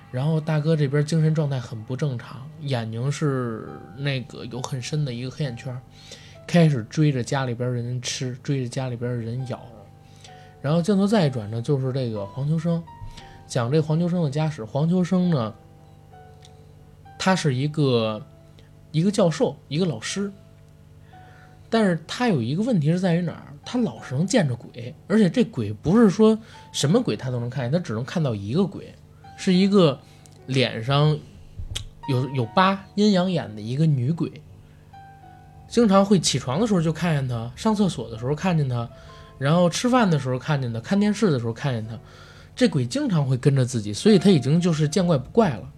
[0.09, 5.77] 然后大哥这边精神状态很不正常，眼睛是那个有很深的一个黑眼圈，
[6.47, 9.61] 开始追着家里边人吃，追着家里边人咬。
[10.67, 12.83] 然后镜头再一转呢，就是这个黄秋生，
[13.47, 14.65] 讲这黄秋生的家史。
[14.65, 15.55] 黄秋生呢，
[17.17, 18.21] 他是一个
[18.91, 20.29] 一个教授，一个老师，
[21.69, 23.53] 但是他有一个问题是在于哪儿？
[23.63, 26.37] 他老是能见着鬼，而且这鬼不是说
[26.73, 28.93] 什么鬼他都能看见，他只能看到一个鬼。
[29.37, 29.97] 是一个
[30.47, 31.17] 脸上
[32.09, 34.41] 有有疤、阴阳眼的一个女鬼，
[35.69, 38.89] 经常会起床的时候就看见她，上厕所的时候看见她，
[39.37, 41.97] 然后吃饭的时候看见他，看电视的时候看见他。
[42.55, 45.71] 这鬼经常会跟着自己，所以他已经就是见怪不怪了。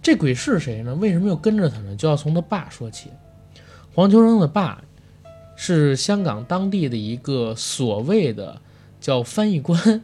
[0.00, 0.94] 这鬼是谁呢？
[0.94, 1.96] 为什么又跟着他呢？
[1.96, 3.10] 就要从他爸说起。
[3.94, 4.84] 黄秋生的爸
[5.56, 8.60] 是香港当地的一个所谓的
[9.00, 10.02] 叫翻译官。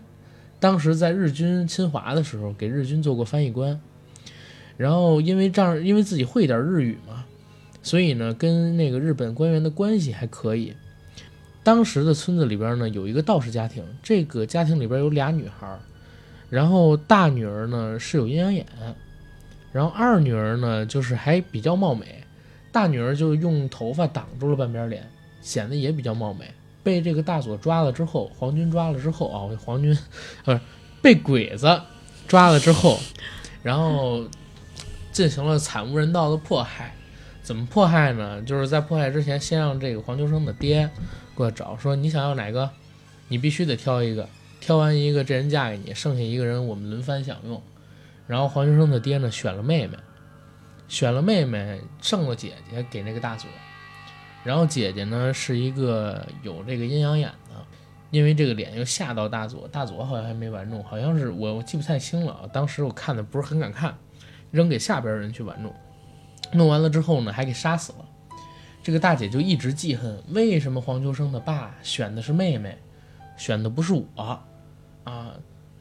[0.58, 3.80] 当时在日军侵华的时候，给日军做过翻译官，
[4.76, 7.24] 然后因为这样，因为自己会点日语嘛，
[7.82, 10.74] 所以呢，跟那个日本官员的关系还可以。
[11.62, 15.78] 当时的村子里边呢，有一个道士家庭，这个家庭里边有俩女孩，
[16.48, 18.66] 然后大女儿呢是有阴阳眼，
[19.72, 22.24] 然后二女儿呢就是还比较貌美，
[22.72, 25.08] 大女儿就用头发挡住了半边脸，
[25.42, 26.52] 显得也比较貌美。
[26.82, 29.96] 被这个大佐抓了之后，皇军抓了之后啊，皇军，
[30.44, 30.58] 不是
[31.02, 31.80] 被鬼子
[32.26, 32.98] 抓了之后，
[33.62, 34.24] 然后
[35.12, 36.94] 进行了惨无人道的迫害。
[37.50, 38.40] 怎么迫害呢？
[38.42, 40.88] 就是在迫害之前，先让这个黄秋生的爹
[41.34, 42.70] 过来找，说你想要哪个，
[43.26, 44.28] 你必须得挑一个，
[44.60, 47.60] 挑完一个这人嫁给你，剩下一个人我们轮番享用。
[48.28, 49.96] 然后黄秋生的爹呢选了妹妹，
[50.86, 53.50] 选了妹妹，剩了姐姐给那个大佐。
[54.44, 57.56] 然后姐姐呢是一个有这个阴阳眼的，
[58.12, 62.48] 因为这个脸又吓到大佐，大佐好像还没玩弄，好像是我我记不太清了。
[62.52, 63.98] 当时我看的不是很敢看，
[64.52, 65.74] 扔给下边人去玩弄，
[66.52, 68.04] 弄完了之后呢，还给杀死了。
[68.82, 72.76] 这个大姐就一直记恨，为什么黄秋生的爸选的是妹妹，
[73.36, 74.04] 选的不是我
[75.04, 75.34] 啊？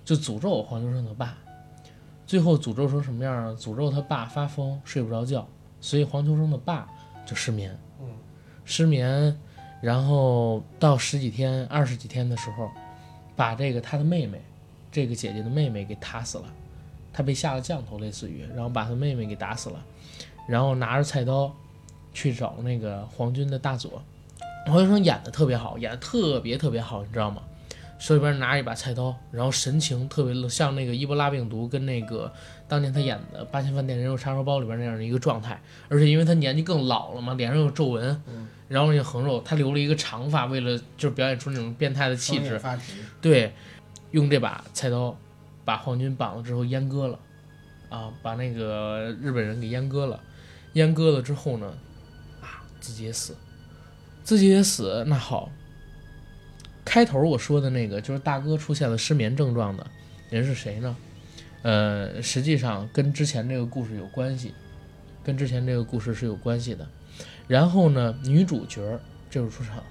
[0.03, 1.37] 就诅咒黄秋生的爸。
[2.25, 3.57] 最后诅咒成什么样呢？
[3.59, 5.47] 诅咒他爸发疯，睡不着觉，
[5.79, 6.87] 所以黄秋生的爸
[7.25, 7.75] 就失眠。
[7.99, 8.07] 嗯，
[8.65, 9.35] 失眠，
[9.81, 12.69] 然后到十几天、二十几天的时候，
[13.35, 14.41] 把这个他的妹妹，
[14.91, 16.45] 这个姐姐的妹妹给打死了。
[17.11, 19.83] 他被下了降头，类似于，然后把他妹妹给打死了，
[20.49, 21.53] 然后拿着菜刀
[22.11, 24.01] 去找那个皇军的大佐。
[24.65, 27.41] 黄秋生演的特别好，演的特别特别好，你知道吗？
[27.97, 32.31] 手里边拿着一把菜刀，然后神情特别像那个伊波拉病毒跟那个
[32.65, 35.59] 当年他演的《八千饭店人肉叉烧包》里边那样的一个状态，
[35.89, 38.23] 而且因为他年纪更老了嘛，脸上有皱纹，
[38.69, 42.57] 然后那个横肉，他留了一个长发，为了就是表演出那种变态的气质，
[43.19, 43.53] 对，
[44.11, 45.13] 用这把菜刀
[45.65, 47.19] 把皇军绑了之后阉割了，
[47.89, 50.17] 啊，把那个日本人给阉割了，
[50.73, 51.73] 阉割了之后呢，
[52.41, 53.35] 啊，自己也死，
[54.23, 55.51] 自己也死，那好。
[56.85, 59.85] 开头我说的那个就是大哥出现了失眠症状的
[60.29, 60.95] 人是谁呢？
[61.61, 64.53] 呃，实际上跟之前这个故事有关系，
[65.23, 66.87] 跟之前这个故事是有关系的。
[67.47, 69.83] 然后呢，女主角儿这时候出场，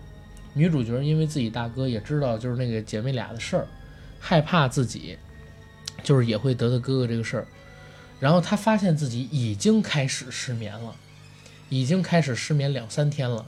[0.55, 3.67] 女主角因为自己大哥也知道就是那个姐妹俩的事儿，
[4.19, 5.17] 害怕自己
[6.03, 7.47] 就是也会得到哥哥这个事儿，
[8.21, 10.95] 然后他发现自己已经开始失眠了，
[11.69, 13.47] 已经开始失眠两三天了。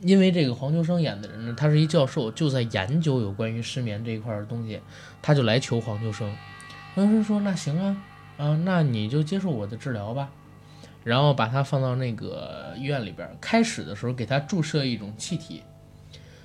[0.00, 4.80] 因为这个黄秋生演的人呢，他是一教授，就在研究有关于失眠这一块的东西，
[5.20, 6.32] 他就来求黄秋生。
[6.94, 7.96] 黄秋生说：“那行啊，
[8.36, 10.30] 啊，那你就接受我的治疗吧。”
[11.04, 15.62] 然后把他放到那个医院里边，开始的时候给他注射一种气体，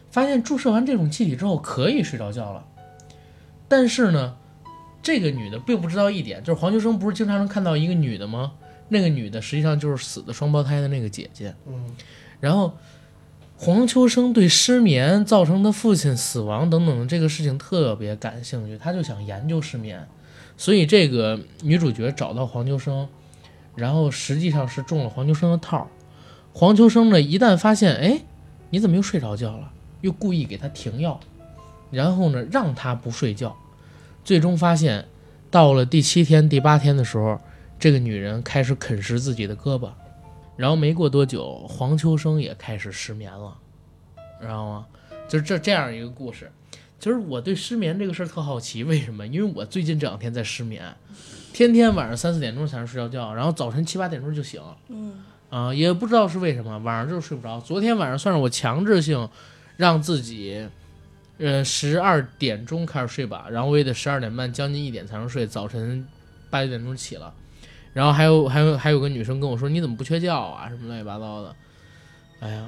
[0.09, 2.65] 发现注射完这种气体之后可以睡着觉了。
[3.67, 4.35] 但是呢，
[5.03, 8.53] 这个女的并不知道一点，就是黄秋生不是经常能看到一个女的吗？
[8.89, 11.53] 那个女的实际上就是死的双胞胎的那个姐姐。
[11.67, 11.85] 嗯，
[12.39, 12.73] 然后。
[13.55, 20.05] 黄秋生对失眠造成的父亲死亡等等的这个事情特别感兴趣，他就想研究失眠，
[20.57, 23.07] 所以这个女主角找到黄秋生，
[23.75, 25.87] 然后实际上是中了黄秋生的套。
[26.51, 28.19] 黄秋生呢，一旦发现，哎，
[28.69, 29.71] 你怎么又睡着觉了？
[30.01, 31.17] 又故意给他停药，
[31.89, 33.55] 然后呢，让他不睡觉，
[34.23, 35.05] 最终发现，
[35.51, 37.39] 到了第七天、第八天的时候，
[37.79, 39.89] 这个女人开始啃食自己的胳膊。
[40.55, 43.57] 然后没过多久，黄秋生也开始失眠了，
[44.39, 44.85] 知道吗？
[45.27, 46.51] 就是这这样一个故事。
[46.99, 49.25] 其实我对失眠这个事儿特好奇，为什么？
[49.27, 50.83] 因为我最近这两天在失眠，
[51.51, 54.61] 天天晚上三四点钟才能睡着觉，然后早晨七八点钟就醒。
[54.89, 57.59] 嗯，啊，也不知道是为什么，晚上就是睡不着。
[57.59, 59.27] 昨天晚上算是我强制性
[59.75, 60.65] 让自己，
[61.39, 66.07] 呃，十二点钟开始睡吧，然后我也得十二点半将近一点才能睡，早晨
[66.49, 67.33] 八九点钟起了。
[67.93, 70.67] 然后还有还有还有个女生跟我说：“你怎么不缺觉啊？
[70.69, 71.55] 什么乱七八糟的。”
[72.41, 72.67] 哎呀，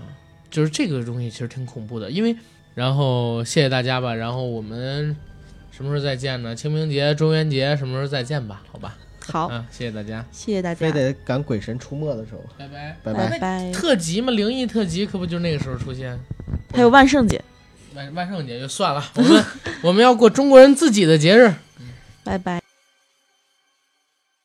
[0.50, 2.12] 就是这个东西其实挺恐怖的。
[2.12, 2.36] 因为，
[2.76, 4.14] 然后谢谢大家吧。
[4.14, 5.16] 然后我们
[5.72, 6.56] 什么时候再见呢？
[6.56, 8.62] 清明节、中元节什么时候再见吧？
[8.72, 8.96] 好吧。
[9.28, 13.72] 好，嗯，谢谢大家，谢谢大家，非得赶鬼神出没的时候，拜拜，拜拜拜。
[13.72, 16.16] 特辑嘛，灵异特辑可不就那个时候出现？
[16.72, 17.44] 还有万圣节，
[17.96, 19.46] 万万圣节就算了，我们
[19.82, 21.54] 我们要过中国人自己的节日。
[22.24, 22.65] 拜拜。